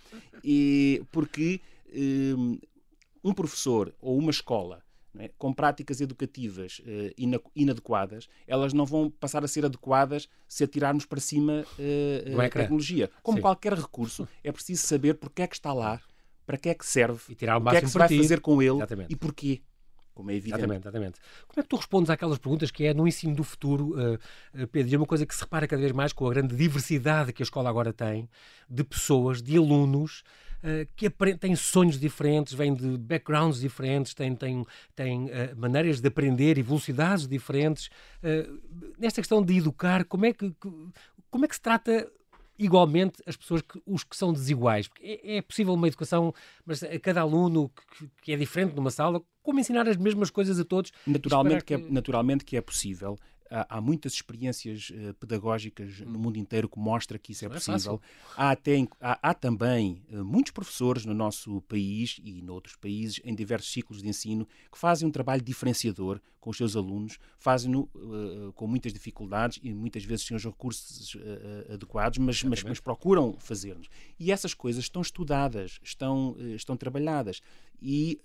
E 0.43 1.03
porque 1.11 1.61
um, 2.37 2.57
um 3.23 3.33
professor 3.33 3.93
ou 4.01 4.17
uma 4.17 4.31
escola 4.31 4.84
é? 5.19 5.29
com 5.37 5.53
práticas 5.53 6.01
educativas 6.01 6.79
uh, 6.79 7.45
inadequadas, 7.55 8.27
elas 8.47 8.73
não 8.73 8.85
vão 8.85 9.09
passar 9.09 9.43
a 9.43 9.47
ser 9.47 9.65
adequadas 9.65 10.27
se 10.47 10.63
atirarmos 10.63 11.05
para 11.05 11.19
cima 11.19 11.65
uh, 11.79 12.41
a 12.41 12.49
tecnologia. 12.49 13.09
Como 13.23 13.37
Sim. 13.37 13.41
qualquer 13.41 13.73
recurso, 13.73 14.27
é 14.43 14.51
preciso 14.51 14.85
saber 14.85 15.15
porque 15.15 15.41
é 15.41 15.47
que 15.47 15.55
está 15.55 15.73
lá, 15.73 16.01
para 16.45 16.57
que 16.57 16.69
é 16.69 16.73
que 16.73 16.85
serve, 16.85 17.21
e 17.29 17.35
tirar 17.35 17.57
o, 17.57 17.61
o 17.61 17.69
que 17.69 17.77
é 17.77 17.81
que 17.81 17.87
se 17.87 17.97
vai 17.97 18.09
fazer 18.09 18.39
com 18.39 18.61
ele 18.61 18.77
Exatamente. 18.77 19.11
e 19.11 19.15
porquê 19.15 19.61
como 20.15 20.31
é 20.31 20.35
evidente. 20.35 20.61
Exatamente, 20.61 20.83
exatamente. 20.83 21.19
Como 21.45 21.59
é 21.59 21.61
que 21.61 21.67
tu 21.67 21.75
respondes 21.75 22.09
àquelas 22.09 22.37
perguntas 22.37 22.71
que 22.71 22.85
é 22.85 22.93
no 22.93 23.05
ensino 23.05 23.35
do 23.35 23.43
futuro, 23.43 23.93
uh, 23.99 24.67
Pedro? 24.71 24.89
E 24.89 24.95
é 24.95 24.97
uma 24.97 25.05
coisa 25.05 25.25
que 25.25 25.35
se 25.35 25.41
repara 25.41 25.67
cada 25.67 25.81
vez 25.81 25.91
mais 25.91 26.13
com 26.13 26.25
a 26.25 26.29
grande 26.29 26.55
diversidade 26.55 27.33
que 27.33 27.43
a 27.43 27.45
escola 27.45 27.69
agora 27.69 27.91
tem, 27.91 28.29
de 28.69 28.83
pessoas, 28.85 29.43
de 29.43 29.57
alunos, 29.57 30.23
uh, 30.65 30.87
que 30.95 31.09
têm 31.37 31.55
sonhos 31.55 31.99
diferentes, 31.99 32.53
vêm 32.53 32.73
de 32.73 32.97
backgrounds 32.97 33.59
diferentes, 33.59 34.13
têm, 34.13 34.35
têm, 34.35 34.65
têm 34.95 35.29
maneiras 35.55 36.01
de 36.01 36.07
aprender 36.07 36.57
e 36.57 36.61
velocidades 36.61 37.27
diferentes. 37.27 37.89
nesta 38.97 39.21
questão 39.21 39.43
de 39.43 39.57
educar, 39.57 40.03
como 40.05 40.25
é 40.25 40.33
que, 40.33 40.53
como 41.29 41.45
é 41.45 41.47
que 41.47 41.55
se 41.55 41.61
trata 41.61 42.09
igualmente 42.57 43.21
as 43.25 43.35
pessoas 43.35 43.61
que 43.61 43.81
os 43.85 44.03
que 44.03 44.15
são 44.15 44.33
desiguais. 44.33 44.87
Porque 44.87 45.21
é, 45.23 45.37
é 45.37 45.41
possível 45.41 45.73
uma 45.73 45.87
educação, 45.87 46.33
mas 46.65 46.83
a 46.83 46.99
cada 46.99 47.21
aluno 47.21 47.69
que, 47.69 48.09
que, 48.21 48.31
é 48.31 48.37
diferente 48.37 48.75
numa 48.75 48.91
sala, 48.91 49.21
como 49.43 49.59
ensinar 49.59 49.87
as 49.87 49.97
mesmas 49.97 50.29
coisas 50.29 50.59
a 50.59 50.65
todos? 50.65 50.91
Naturalmente 51.05 51.63
que... 51.63 51.77
Que 51.77 51.83
é, 51.85 51.91
naturalmente 51.91 52.45
que 52.45 52.57
é 52.57 52.61
possível 52.61 53.17
há, 53.49 53.77
há 53.77 53.81
muitas 53.81 54.13
experiências 54.13 54.89
uh, 54.89 55.13
pedagógicas 55.15 56.01
hum. 56.01 56.05
no 56.11 56.19
mundo 56.19 56.37
inteiro 56.37 56.67
que 56.69 56.79
mostra 56.79 57.17
que 57.17 57.31
isso 57.31 57.45
é, 57.45 57.47
é 57.47 57.51
possível. 57.51 58.01
É 58.03 58.41
há, 58.41 58.51
até, 58.51 58.87
há, 59.01 59.29
há 59.29 59.33
também 59.33 60.03
uh, 60.11 60.23
muitos 60.23 60.51
professores 60.51 61.05
no 61.05 61.13
nosso 61.13 61.61
país 61.61 62.19
e 62.23 62.41
noutros 62.41 62.75
países, 62.75 63.19
em 63.23 63.35
diversos 63.35 63.71
ciclos 63.71 64.01
de 64.01 64.07
ensino, 64.07 64.47
que 64.71 64.77
fazem 64.77 65.07
um 65.07 65.11
trabalho 65.11 65.41
diferenciador 65.41 66.19
com 66.39 66.51
os 66.51 66.57
seus 66.57 66.75
alunos, 66.75 67.17
fazem-no 67.39 67.89
uh, 67.95 68.53
com 68.53 68.67
muitas 68.67 68.93
dificuldades 68.93 69.59
e 69.63 69.73
muitas 69.73 70.03
vezes 70.03 70.25
sem 70.25 70.37
os 70.37 70.43
recursos 70.43 71.17
adequados, 71.73 72.19
mas, 72.19 72.43
mas, 72.43 72.63
mas, 72.63 72.79
procuram 72.79 73.35
fazer-nos. 73.39 73.87
E 74.19 74.31
essas 74.31 74.53
coisas 74.53 74.83
estão 74.83 75.01
estudadas, 75.01 75.79
estão, 75.83 76.35
estão 76.55 76.77
trabalhadas. 76.77 77.41
E 77.81 78.19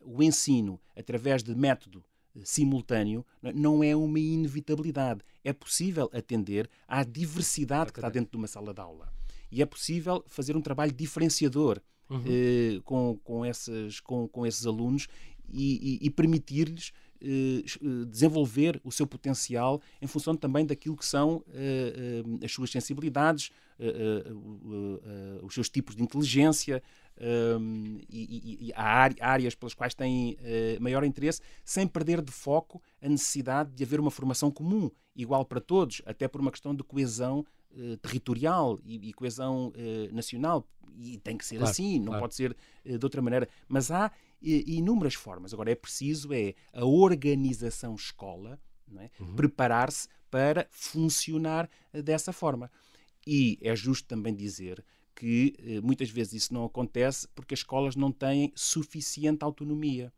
o 0.00 0.22
ensino, 0.22 0.80
através 0.96 1.42
de 1.42 1.54
método 1.54 2.02
simultâneo 2.44 3.24
não 3.54 3.82
é 3.82 3.94
uma 3.94 4.18
inevitabilidade. 4.18 5.20
É 5.44 5.52
possível 5.52 6.10
atender 6.12 6.68
à 6.86 7.02
diversidade 7.04 7.92
que 7.92 7.98
está 7.98 8.08
dentro 8.08 8.30
de 8.32 8.36
uma 8.36 8.46
sala 8.46 8.72
de 8.72 8.80
aula. 8.80 9.12
E 9.50 9.62
é 9.62 9.66
possível 9.66 10.24
fazer 10.26 10.56
um 10.56 10.60
trabalho 10.60 10.92
diferenciador 10.92 11.80
uhum. 12.10 12.22
eh, 12.26 12.80
com, 12.84 13.18
com, 13.24 13.46
esses, 13.46 14.00
com, 14.00 14.28
com 14.28 14.46
esses 14.46 14.66
alunos 14.66 15.06
e, 15.50 15.98
e, 16.02 16.06
e 16.06 16.10
permitir-lhes 16.10 16.92
eh, 17.20 17.64
desenvolver 18.08 18.80
o 18.84 18.92
seu 18.92 19.04
potencial 19.04 19.82
em 20.00 20.06
função 20.06 20.36
também 20.36 20.64
daquilo 20.64 20.96
que 20.96 21.04
são 21.04 21.42
eh, 21.52 22.22
eh, 22.22 22.44
as 22.44 22.52
suas 22.52 22.70
sensibilidades, 22.70 23.50
os 25.42 25.54
seus 25.54 25.68
tipos 25.68 25.94
de 25.96 26.02
inteligência, 26.02 26.82
um, 27.20 27.98
e, 28.08 28.68
e, 28.68 28.72
há 28.74 29.10
áreas 29.20 29.54
pelas 29.54 29.74
quais 29.74 29.94
têm 29.94 30.34
uh, 30.34 30.82
maior 30.82 31.02
interesse, 31.04 31.40
sem 31.64 31.86
perder 31.86 32.22
de 32.22 32.30
foco 32.30 32.80
a 33.02 33.08
necessidade 33.08 33.72
de 33.72 33.82
haver 33.82 33.98
uma 33.98 34.10
formação 34.10 34.50
comum, 34.50 34.90
igual 35.16 35.44
para 35.44 35.60
todos, 35.60 36.00
até 36.06 36.28
por 36.28 36.40
uma 36.40 36.50
questão 36.50 36.74
de 36.74 36.84
coesão 36.84 37.44
uh, 37.72 37.96
territorial 37.98 38.78
e, 38.84 39.08
e 39.08 39.12
coesão 39.12 39.68
uh, 39.68 40.14
nacional. 40.14 40.66
E 40.96 41.18
tem 41.18 41.36
que 41.36 41.44
ser 41.44 41.56
claro, 41.56 41.70
assim, 41.70 41.98
não 41.98 42.06
claro. 42.06 42.20
pode 42.22 42.34
ser 42.34 42.56
de 42.84 43.04
outra 43.04 43.22
maneira. 43.22 43.48
Mas 43.68 43.88
há 43.88 44.10
inúmeras 44.42 45.14
formas. 45.14 45.54
Agora, 45.54 45.70
é 45.70 45.74
preciso 45.76 46.32
é 46.32 46.54
a 46.72 46.84
organização 46.84 47.94
escola 47.94 48.58
é? 48.96 49.08
uhum. 49.20 49.36
preparar-se 49.36 50.08
para 50.28 50.66
funcionar 50.72 51.70
dessa 51.92 52.32
forma. 52.32 52.68
E 53.24 53.58
é 53.62 53.76
justo 53.76 54.08
também 54.08 54.34
dizer 54.34 54.84
que 55.18 55.56
eh, 55.58 55.80
muitas 55.80 56.08
vezes 56.08 56.44
isso 56.44 56.54
não 56.54 56.64
acontece 56.64 57.26
porque 57.34 57.52
as 57.52 57.60
escolas 57.60 57.96
não 57.96 58.12
têm 58.12 58.52
suficiente 58.54 59.42
autonomia. 59.42 60.12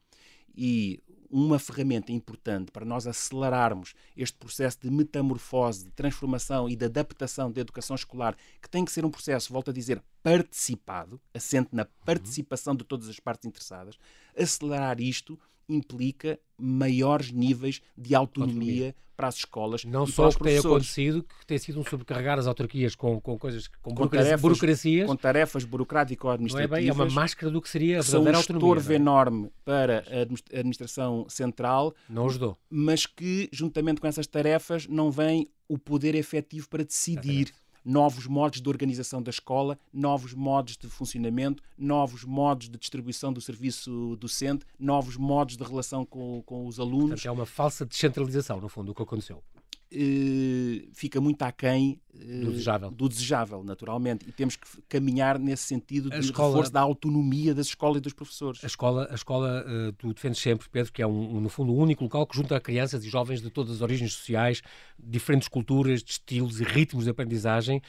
E 0.54 1.00
uma 1.30 1.58
ferramenta 1.58 2.12
importante 2.12 2.70
para 2.70 2.84
nós 2.84 3.06
acelerarmos 3.06 3.94
este 4.14 4.36
processo 4.36 4.78
de 4.82 4.90
metamorfose, 4.90 5.84
de 5.84 5.92
transformação 5.92 6.68
e 6.68 6.76
de 6.76 6.84
adaptação 6.84 7.50
da 7.50 7.60
educação 7.62 7.96
escolar, 7.96 8.36
que 8.60 8.68
tem 8.68 8.84
que 8.84 8.92
ser 8.92 9.04
um 9.04 9.10
processo, 9.10 9.52
volto 9.52 9.70
a 9.70 9.72
dizer, 9.72 10.02
participado, 10.22 11.18
assente 11.32 11.70
na 11.72 11.86
participação 12.04 12.74
de 12.76 12.84
todas 12.84 13.08
as 13.08 13.18
partes 13.18 13.46
interessadas, 13.46 13.96
acelerar 14.36 15.00
isto 15.00 15.38
implica 15.74 16.38
maiores 16.58 17.30
níveis 17.30 17.80
de 17.96 18.14
autonomia, 18.14 18.54
autonomia. 18.56 18.94
para 19.16 19.28
as 19.28 19.36
escolas. 19.36 19.84
Não 19.84 20.06
só 20.06 20.28
o 20.28 20.32
que 20.32 20.42
tem 20.42 20.58
acontecido, 20.58 21.22
que 21.22 21.46
tem 21.46 21.58
sido 21.58 21.80
um 21.80 21.84
sobrecarregar 21.84 22.38
as 22.38 22.46
autarquias 22.46 22.94
com, 22.94 23.20
com 23.20 23.38
coisas, 23.38 23.68
com, 23.80 23.94
com 23.94 24.06
tarefas, 24.06 24.40
burocracias. 24.40 25.06
Com 25.06 25.16
tarefas 25.16 25.64
burocrático-administrativas. 25.64 26.78
É 26.78 26.80
bem, 26.82 26.88
é 26.90 26.92
uma 26.92 27.08
máscara 27.08 27.50
do 27.50 27.62
que 27.62 27.68
seria 27.68 28.00
a 28.00 28.02
verdadeira 28.02 28.42
são 28.42 28.54
um 28.54 28.58
estorvo 28.58 28.92
é? 28.92 28.96
enorme 28.96 29.50
para 29.64 30.04
a 30.10 30.22
administração 30.58 31.26
central. 31.28 31.94
Não 32.08 32.26
ajudou. 32.26 32.56
Mas 32.68 33.06
que, 33.06 33.48
juntamente 33.52 34.00
com 34.00 34.06
essas 34.06 34.26
tarefas, 34.26 34.86
não 34.86 35.10
vem 35.10 35.48
o 35.68 35.78
poder 35.78 36.14
efetivo 36.14 36.68
para 36.68 36.84
decidir. 36.84 37.48
Exatamente 37.48 37.69
novos 37.84 38.26
modos 38.26 38.60
de 38.60 38.68
organização 38.68 39.22
da 39.22 39.30
escola, 39.30 39.78
novos 39.92 40.34
modos 40.34 40.76
de 40.76 40.88
funcionamento, 40.88 41.62
novos 41.76 42.24
modos 42.24 42.68
de 42.68 42.78
distribuição 42.78 43.32
do 43.32 43.40
serviço 43.40 44.16
docente, 44.16 44.64
novos 44.78 45.16
modos 45.16 45.56
de 45.56 45.64
relação 45.64 46.04
com, 46.04 46.42
com 46.42 46.66
os 46.66 46.78
alunos. 46.78 47.10
Portanto, 47.10 47.26
é 47.26 47.30
uma 47.30 47.46
falsa 47.46 47.84
descentralização, 47.84 48.60
no 48.60 48.68
fundo, 48.68 48.92
o 48.92 48.94
que 48.94 49.02
aconteceu. 49.02 49.42
Eh, 49.92 50.88
fica 50.92 51.20
muito 51.20 51.42
aquém 51.42 52.00
eh, 52.14 52.40
do, 52.40 52.50
desejável. 52.50 52.90
do 52.90 53.08
desejável, 53.08 53.64
naturalmente. 53.64 54.28
E 54.28 54.32
temos 54.32 54.56
que 54.56 54.66
caminhar 54.88 55.38
nesse 55.38 55.64
sentido 55.64 56.08
de 56.08 56.18
escola, 56.18 56.50
reforço 56.50 56.72
da 56.72 56.80
autonomia 56.80 57.54
das 57.54 57.66
escolas 57.66 57.98
e 57.98 58.00
dos 58.00 58.12
professores. 58.12 58.62
A 58.62 58.66
escola, 58.66 59.08
a 59.10 59.14
escola 59.14 59.64
uh, 59.66 59.92
tu 59.94 60.12
defendes 60.12 60.40
sempre, 60.40 60.68
Pedro, 60.68 60.92
que 60.92 61.02
é, 61.02 61.06
um, 61.06 61.40
no 61.40 61.48
fundo, 61.48 61.72
o 61.72 61.76
único 61.76 62.04
local 62.04 62.26
que 62.26 62.36
junta 62.36 62.60
crianças 62.60 63.04
e 63.04 63.08
jovens 63.08 63.40
de 63.40 63.50
todas 63.50 63.76
as 63.76 63.80
origens 63.80 64.12
sociais, 64.12 64.62
diferentes 64.98 65.48
culturas, 65.48 66.02
de 66.02 66.12
estilos 66.12 66.60
e 66.60 66.64
ritmos 66.64 67.04
de 67.04 67.10
aprendizagem 67.10 67.82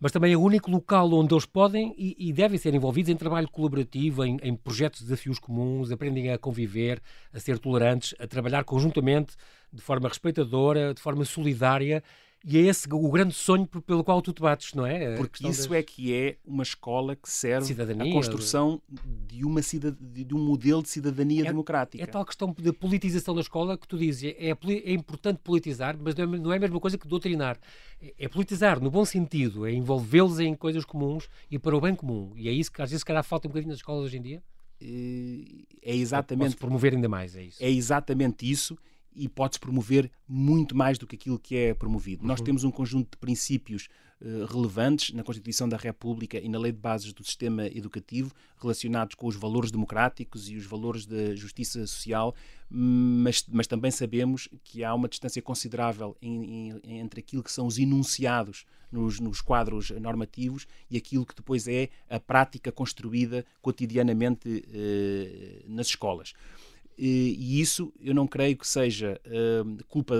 mas 0.00 0.12
também 0.12 0.32
é 0.32 0.36
o 0.36 0.40
único 0.40 0.70
local 0.70 1.12
onde 1.12 1.34
eles 1.34 1.46
podem 1.46 1.94
e, 1.98 2.16
e 2.18 2.32
devem 2.32 2.58
ser 2.58 2.74
envolvidos 2.74 3.10
em 3.10 3.16
trabalho 3.16 3.48
colaborativo, 3.48 4.24
em, 4.24 4.38
em, 4.42 4.54
projetos 4.54 5.00
de 5.00 5.06
desafios 5.06 5.38
comuns, 5.38 5.90
aprendem 5.90 6.30
a 6.30 6.38
conviver, 6.38 7.02
a 7.32 7.40
ser 7.40 7.58
tolerantes, 7.58 8.14
a 8.18 8.26
trabalhar 8.26 8.64
conjuntamente 8.64 9.34
de 9.72 9.82
forma 9.82 10.08
respeitadora, 10.08 10.94
de 10.94 11.00
forma 11.00 11.24
solidária 11.24 12.02
e 12.44 12.56
é 12.56 12.60
esse 12.62 12.86
o 12.90 13.10
grande 13.10 13.34
sonho 13.34 13.66
pelo 13.66 14.04
qual 14.04 14.22
tu 14.22 14.32
te 14.32 14.40
bates, 14.40 14.72
não 14.72 14.86
é? 14.86 15.16
Porque 15.16 15.46
isso 15.46 15.74
é 15.74 15.82
que 15.82 16.14
é 16.14 16.36
uma 16.46 16.62
escola 16.62 17.16
que 17.16 17.28
serve 17.28 17.66
cidadania, 17.66 18.10
à 18.10 18.14
construção 18.14 18.80
de, 18.88 19.44
uma 19.44 19.60
de 19.60 20.34
um 20.34 20.38
modelo 20.38 20.82
de 20.82 20.88
cidadania 20.88 21.42
é, 21.42 21.48
democrática. 21.48 22.02
É 22.02 22.06
tal 22.06 22.24
questão 22.24 22.54
de 22.56 22.72
politização 22.72 23.34
da 23.34 23.40
escola 23.40 23.76
que 23.76 23.88
tu 23.88 23.98
dizes, 23.98 24.34
é, 24.38 24.50
é 24.50 24.92
importante 24.92 25.40
politizar, 25.42 25.96
mas 25.98 26.14
não 26.14 26.24
é, 26.24 26.38
não 26.38 26.52
é 26.52 26.56
a 26.56 26.60
mesma 26.60 26.78
coisa 26.78 26.96
que 26.96 27.08
doutrinar. 27.08 27.58
É, 28.00 28.14
é 28.18 28.28
politizar 28.28 28.80
no 28.80 28.90
bom 28.90 29.04
sentido, 29.04 29.66
é 29.66 29.72
envolvê-los 29.72 30.38
em 30.38 30.54
coisas 30.54 30.84
comuns 30.84 31.28
e 31.50 31.58
para 31.58 31.76
o 31.76 31.80
bem 31.80 31.94
comum. 31.94 32.32
E 32.36 32.48
é 32.48 32.52
isso 32.52 32.70
que 32.70 32.80
às 32.80 32.90
vezes, 32.90 33.02
calhar, 33.02 33.24
falta 33.24 33.48
um 33.48 33.50
bocadinho 33.50 33.70
nas 33.70 33.78
escolas 33.78 34.04
hoje 34.04 34.16
em 34.16 34.22
dia? 34.22 34.42
Eh, 34.80 35.64
é 35.82 35.94
exatamente. 35.94 36.56
Promover 36.56 36.94
ainda 36.94 37.08
mais, 37.08 37.34
é 37.34 37.42
isso. 37.42 37.58
É 37.62 37.68
exatamente 37.68 38.48
isso 38.48 38.78
e 39.18 39.28
pode-se 39.28 39.58
promover 39.58 40.10
muito 40.26 40.76
mais 40.76 40.96
do 40.96 41.06
que 41.06 41.16
aquilo 41.16 41.38
que 41.38 41.56
é 41.56 41.74
promovido. 41.74 42.22
Uhum. 42.22 42.28
Nós 42.28 42.40
temos 42.40 42.62
um 42.62 42.70
conjunto 42.70 43.10
de 43.12 43.16
princípios 43.18 43.88
uh, 44.20 44.46
relevantes 44.46 45.12
na 45.12 45.24
Constituição 45.24 45.68
da 45.68 45.76
República 45.76 46.38
e 46.38 46.48
na 46.48 46.58
Lei 46.58 46.70
de 46.70 46.78
Bases 46.78 47.12
do 47.12 47.24
Sistema 47.24 47.66
Educativo 47.66 48.32
relacionados 48.56 49.14
com 49.14 49.26
os 49.26 49.36
valores 49.36 49.70
democráticos 49.70 50.48
e 50.48 50.56
os 50.56 50.64
valores 50.64 51.04
da 51.04 51.34
justiça 51.34 51.86
social, 51.86 52.34
mas, 52.70 53.44
mas 53.48 53.66
também 53.66 53.90
sabemos 53.90 54.48
que 54.62 54.84
há 54.84 54.94
uma 54.94 55.08
distância 55.08 55.42
considerável 55.42 56.16
em, 56.22 56.70
em, 56.84 56.98
entre 56.98 57.20
aquilo 57.20 57.42
que 57.42 57.52
são 57.52 57.66
os 57.66 57.78
enunciados 57.78 58.64
nos, 58.90 59.20
nos 59.20 59.40
quadros 59.40 59.90
normativos 59.90 60.66
e 60.90 60.96
aquilo 60.96 61.26
que 61.26 61.34
depois 61.34 61.66
é 61.68 61.88
a 62.08 62.18
prática 62.18 62.70
construída 62.72 63.44
cotidianamente 63.60 64.48
uh, 64.48 65.72
nas 65.72 65.88
escolas 65.88 66.34
e 66.98 67.60
isso 67.60 67.92
eu 68.00 68.12
não 68.12 68.26
creio 68.26 68.56
que 68.56 68.66
seja 68.66 69.20
uh, 69.24 69.84
culpa, 69.84 70.16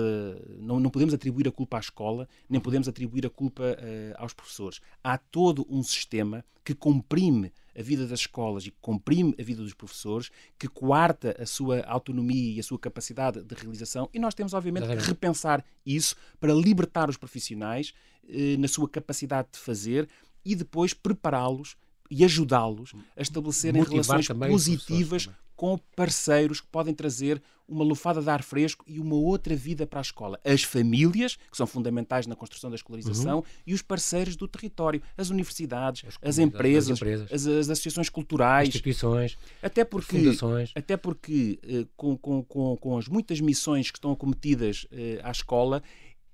não, 0.57 0.79
não 0.79 0.89
podemos 0.89 1.13
atribuir 1.13 1.45
a 1.47 1.51
culpa 1.51 1.75
à 1.75 1.79
escola, 1.81 2.27
nem 2.49 2.61
podemos 2.61 2.87
atribuir 2.87 3.25
a 3.25 3.29
culpa 3.29 3.63
uh, 3.63 4.15
aos 4.15 4.33
professores. 4.33 4.79
Há 5.03 5.17
todo 5.17 5.67
um 5.69 5.83
sistema 5.83 6.45
que 6.63 6.73
comprime 6.73 7.51
a 7.77 7.81
vida 7.81 8.07
das 8.07 8.21
escolas 8.21 8.65
e 8.65 8.71
que 8.71 8.77
comprime 8.79 9.35
a 9.37 9.43
vida 9.43 9.61
dos 9.61 9.73
professores, 9.73 10.29
que 10.57 10.69
coarta 10.69 11.35
a 11.37 11.45
sua 11.45 11.81
autonomia 11.81 12.55
e 12.55 12.59
a 12.59 12.63
sua 12.63 12.79
capacidade 12.79 13.43
de 13.43 13.55
realização, 13.55 14.09
e 14.13 14.19
nós 14.19 14.33
temos, 14.33 14.53
obviamente, 14.53 14.87
que 14.87 15.05
repensar 15.05 15.65
isso 15.85 16.15
para 16.39 16.53
libertar 16.53 17.09
os 17.09 17.17
profissionais 17.17 17.93
uh, 18.23 18.57
na 18.57 18.69
sua 18.69 18.87
capacidade 18.87 19.49
de 19.51 19.59
fazer 19.59 20.07
e 20.45 20.55
depois 20.55 20.93
prepará-los 20.93 21.75
e 22.09 22.23
ajudá-los 22.23 22.93
a 23.17 23.21
estabelecerem 23.21 23.83
relações 23.83 24.27
positivas 24.27 25.29
com 25.59 25.77
parceiros 25.93 26.61
que 26.61 26.67
podem 26.67 26.93
trazer 26.93 27.41
uma 27.67 27.83
lufada 27.83 28.21
de 28.21 28.29
ar 28.29 28.41
fresco 28.41 28.85
e 28.87 28.97
uma 28.97 29.15
outra 29.15 29.53
vida 29.57 29.85
para 29.85 29.99
a 29.99 30.01
escola. 30.01 30.39
As 30.41 30.63
famílias, 30.63 31.35
que 31.35 31.57
são 31.57 31.67
fundamentais 31.67 32.25
na 32.25 32.33
construção 32.33 32.69
da 32.69 32.77
escolarização, 32.77 33.39
uhum. 33.39 33.43
e 33.67 33.73
os 33.73 33.81
parceiros 33.81 34.37
do 34.37 34.47
território, 34.47 35.01
as 35.17 35.29
universidades, 35.29 36.05
as, 36.07 36.17
as 36.21 36.37
empresas, 36.37 36.91
as, 36.91 36.97
empresas. 36.97 37.33
As, 37.33 37.45
as, 37.45 37.69
associações 37.69 38.07
culturais, 38.07 38.69
instituições, 38.69 39.37
até 39.61 39.83
porque, 39.83 40.19
fundações. 40.19 40.71
Até 40.73 40.95
porque, 40.95 41.59
eh, 41.61 41.85
com, 41.97 42.17
com, 42.17 42.41
com, 42.41 42.77
com 42.77 42.97
as 42.97 43.09
muitas 43.09 43.41
missões 43.41 43.91
que 43.91 43.97
estão 43.97 44.13
acometidas 44.13 44.87
eh, 44.93 45.19
à 45.21 45.29
escola, 45.29 45.83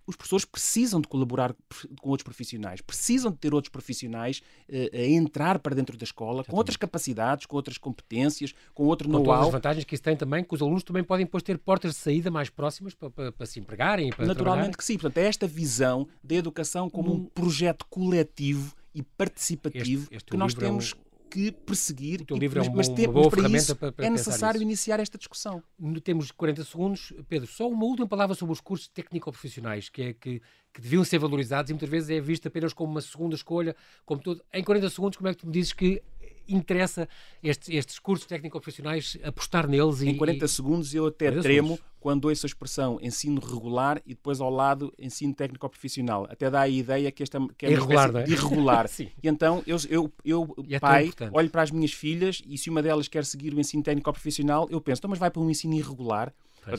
os 0.08 0.16
professores 0.16 0.46
precisam 0.46 1.02
de 1.02 1.08
colaborar 1.08 1.56
com 2.02 2.10
outros 2.10 2.24
profissionais, 2.24 2.82
precisam 2.82 3.32
de 3.32 3.38
ter 3.38 3.54
outros 3.54 3.72
profissionais 3.72 4.42
uh, 4.70 4.96
a 4.96 5.06
entrar 5.06 5.60
para 5.60 5.76
dentro 5.76 5.98
da 5.98 6.04
escola, 6.04 6.36
Exatamente. 6.36 6.52
com 6.52 6.58
outras 6.58 6.78
capacidades, 6.78 7.46
com 7.46 7.56
outras 7.56 7.78
competências, 7.78 8.54
com 8.74 8.84
outro 8.84 9.10
know-how. 9.10 9.26
Com 9.26 9.32
todas 9.32 9.48
as 9.48 9.52
vantagens 9.54 9.86
que 9.86 9.96
isso 9.96 10.04
tem 10.04 10.16
também, 10.16 10.44
que 10.44 10.54
os 10.54 10.62
alunos 10.62 10.84
também 10.84 11.04
podem 11.04 11.26
depois 11.26 11.44
ter 11.44 11.58
portas 11.58 11.92
de 11.92 11.98
saída 11.98 12.30
mais 12.30 12.50
próximas 12.50 12.94
para, 12.94 13.10
para, 13.10 13.32
para 13.32 13.46
se 13.46 13.60
empregarem. 13.60 14.10
Para 14.10 14.26
Naturalmente 14.26 14.78
que 14.78 14.84
sim. 14.84 14.98
Portanto, 14.98 15.18
é 15.18 15.28
esta 15.28 15.48
visão 15.48 16.08
da 16.24 16.36
educação 16.36 16.90
como 16.90 17.12
um, 17.12 17.16
um 17.18 17.26
projeto 17.26 17.86
coletivo 17.90 18.76
e 18.94 19.04
participativo 19.04 20.04
este, 20.04 20.16
este 20.16 20.32
que 20.32 20.38
nós 20.38 20.54
temos 20.54 20.94
é 20.94 21.02
um 21.02 21.05
que 21.36 21.52
perseguir, 21.52 22.22
o 22.22 22.26
teu 22.26 22.38
livro 22.38 22.60
mas, 22.60 22.68
é 22.68 22.72
mas, 22.72 22.88
ter, 22.88 23.10
uma 23.10 23.14
boa 23.14 23.30
ferramenta 23.30 23.58
isso, 23.58 23.76
para, 23.76 23.92
para 23.92 24.06
é 24.06 24.10
necessário 24.10 24.62
iniciar 24.62 25.02
esta 25.02 25.18
discussão. 25.18 25.62
Temos 26.02 26.32
40 26.32 26.64
segundos. 26.64 27.12
Pedro, 27.28 27.46
só 27.46 27.68
uma 27.68 27.84
última 27.84 28.08
palavra 28.08 28.34
sobre 28.36 28.54
os 28.54 28.62
cursos 28.62 28.88
técnico-profissionais, 28.88 29.90
que 29.90 30.02
é 30.02 30.14
que, 30.14 30.42
que 30.74 30.82
deviam 30.82 31.04
ser 31.04 31.20
valorizados 31.20 31.70
e 31.70 31.74
muitas 31.74 31.90
vezes 31.90 32.10
é 32.10 32.22
visto 32.22 32.48
apenas 32.48 32.72
como 32.72 32.90
uma 32.90 33.02
segunda 33.02 33.36
escolha, 33.36 33.76
como 34.06 34.22
tudo. 34.22 34.42
Em 34.54 34.64
40 34.64 34.90
segundos, 34.90 35.18
como 35.18 35.28
é 35.28 35.34
que 35.34 35.40
tu 35.40 35.48
me 35.48 35.52
dizes 35.52 35.74
que 35.74 36.02
interessa 36.48 37.08
estes, 37.44 37.70
estes 37.70 38.00
cursos 38.00 38.28
técnico-profissionais 38.28 39.18
apostar 39.24 39.68
neles? 39.68 40.02
Em 40.02 40.16
40 40.16 40.46
e, 40.46 40.48
segundos 40.48 40.94
eu 40.94 41.08
até 41.08 41.32
tremo 41.32 41.76
segundos. 41.76 41.86
quando 42.00 42.26
ouço 42.26 42.46
a 42.46 42.48
expressão 42.48 43.00
ensino 43.02 43.40
regular 43.40 44.02
e 44.06 44.10
depois 44.10 44.40
ao 44.40 44.50
lado 44.50 44.94
ensino 45.00 45.34
técnico-profissional. 45.34 46.28
Até 46.30 46.50
dá 46.50 46.62
a 46.62 46.70
ideia 46.70 47.12
que 47.12 47.24
esta 47.24 47.40
que 47.58 47.66
é 47.66 47.72
irregular, 47.72 48.10
uma 48.10 48.22
é? 48.22 48.30
irregular. 48.30 48.90
e 49.00 49.28
então 49.28 49.64
eu, 49.66 49.78
eu, 49.90 50.12
eu 50.24 50.58
é 50.70 50.80
pai, 50.80 51.12
olho 51.32 51.50
para 51.50 51.62
as 51.62 51.72
minhas 51.72 51.94
filhas 51.94 52.42
e 52.46 52.58
se 52.58 52.70
uma 52.70 52.82
delas 52.82 53.08
quer 53.08 53.26
seguir 53.26 53.54
o 53.54 53.60
ensino 53.60 53.84
técnico-profissional, 53.84 54.68
eu 54.70 54.82
penso, 54.82 55.00
então, 55.00 55.10
mas 55.10 55.20
vai 55.20 55.30
para 55.30 55.42
um 55.42 55.50
ensino 55.50 55.74
irregular 55.74 56.34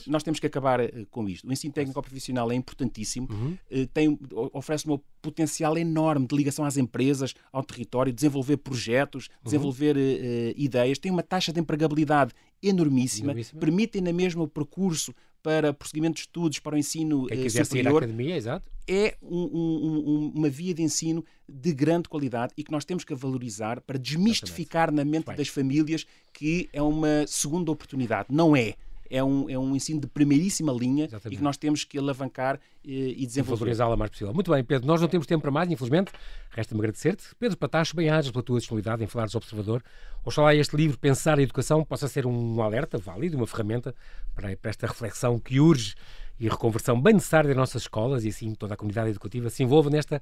nós 0.07 0.23
temos 0.23 0.41
que 0.41 0.47
acabar 0.47 0.81
uh, 0.81 1.07
com 1.11 1.29
isto. 1.29 1.47
O 1.47 1.53
ensino 1.53 1.73
técnico 1.73 2.01
profissional 2.03 2.51
é 2.51 2.55
importantíssimo, 2.55 3.29
uhum. 3.31 3.57
uh, 3.71 3.87
tem, 3.89 4.19
oferece 4.53 4.89
um 4.91 4.99
potencial 5.21 5.77
enorme 5.77 6.27
de 6.27 6.37
ligação 6.37 6.65
às 6.65 6.77
empresas, 6.77 7.35
ao 7.53 7.63
território, 7.63 8.13
desenvolver 8.13 8.57
projetos, 8.59 9.27
uhum. 9.27 9.45
desenvolver 9.45 9.97
uh, 9.97 10.55
ideias, 10.57 10.99
tem 10.99 11.11
uma 11.11 11.23
taxa 11.23 11.53
de 11.53 11.61
empregabilidade 11.61 12.33
enormíssima, 12.63 13.27
enormíssima. 13.27 13.61
permitem 13.61 14.03
na 14.03 14.13
mesma 14.13 14.43
o 14.43 14.49
percurso 14.49 15.15
para 15.47 15.73
prosseguimento 15.73 16.15
de 16.15 16.21
estudos 16.23 16.59
para 16.59 16.75
o 16.75 16.79
ensino 16.79 17.27
Quem 17.27 17.43
quiser 17.43 17.65
superior. 17.65 18.03
academia, 18.03 18.37
exato. 18.37 18.69
É 18.89 19.17
um, 19.23 19.45
um, 19.45 20.33
uma 20.35 20.51
via 20.51 20.75
de 20.75 20.83
ensino 20.83 21.25
de 21.49 21.73
grande 21.73 22.09
qualidade 22.09 22.53
e 22.57 22.65
que 22.65 22.73
nós 22.73 22.85
temos 22.85 23.05
que 23.05 23.15
valorizar 23.15 23.81
para 23.81 23.97
desmistificar 23.97 24.89
Exatamente. 24.89 25.25
na 25.25 25.33
mente 25.33 25.37
das 25.37 25.47
famílias 25.47 26.05
que 26.33 26.69
é 26.73 26.83
uma 26.83 27.25
segunda 27.29 27.71
oportunidade. 27.71 28.27
Não 28.29 28.57
é 28.57 28.75
é 29.11 29.23
um, 29.23 29.49
é 29.49 29.59
um 29.59 29.75
ensino 29.75 30.01
de 30.01 30.07
primeiríssima 30.07 30.73
linha 30.73 31.05
Exatamente. 31.05 31.35
e 31.35 31.37
que 31.39 31.43
nós 31.43 31.57
temos 31.57 31.85
que 31.85 31.99
alavancar 31.99 32.59
e, 32.85 32.95
eh, 32.95 33.15
e 33.19 33.27
desenvolver. 33.27 33.61
Valorizá-la 33.61 33.95
o 33.95 33.99
mais 33.99 34.11
possível. 34.11 34.33
Muito 34.33 34.51
bem, 34.51 34.63
Pedro, 34.63 34.87
nós 34.87 35.01
não 35.01 35.09
temos 35.09 35.27
tempo 35.27 35.43
para 35.43 35.51
mais, 35.51 35.71
infelizmente. 35.71 36.13
Resta-me 36.51 36.81
agradecer-te. 36.81 37.35
Pedro 37.39 37.57
Patacho, 37.57 37.95
bem-ajas 37.97 38.31
pela 38.31 38.43
tua 38.43 38.59
disponibilidade 38.59 39.03
em 39.03 39.07
falar 39.07 39.27
do 39.27 39.37
Observador. 39.37 39.83
Oxalá 40.25 40.55
este 40.55 40.77
livro, 40.77 40.99
Pensar 40.99 41.39
a 41.39 41.43
Educação, 41.43 41.85
possa 41.85 42.09
ser 42.09 42.27
um 42.27 42.61
alerta 42.63 42.99
válido, 42.99 43.37
uma 43.37 43.47
ferramenta 43.47 43.95
para, 44.35 44.57
para 44.57 44.71
esta 44.71 44.87
reflexão 44.87 45.39
que 45.39 45.61
urge 45.61 45.95
e 46.39 46.49
reconversão 46.49 47.01
bem 47.01 47.15
necessária 47.15 47.49
das 47.49 47.57
nossas 47.57 47.83
escolas 47.83 48.25
e 48.25 48.29
assim 48.29 48.55
toda 48.55 48.75
a 48.75 48.77
comunidade 48.77 49.11
educativa 49.11 49.49
se 49.49 49.63
envolva 49.63 49.89
nesta 49.89 50.21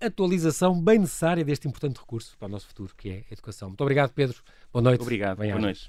atualização 0.00 0.80
bem 0.80 0.98
necessária 0.98 1.44
deste 1.44 1.66
importante 1.66 1.98
recurso 1.98 2.36
para 2.38 2.46
o 2.46 2.50
nosso 2.50 2.66
futuro, 2.68 2.92
que 2.96 3.08
é 3.08 3.24
a 3.30 3.32
educação. 3.32 3.68
Muito 3.68 3.80
obrigado, 3.80 4.12
Pedro. 4.12 4.38
Boa 4.72 4.82
noite. 4.82 5.02
Obrigado. 5.02 5.38
Boa 5.38 5.58
noite. 5.58 5.88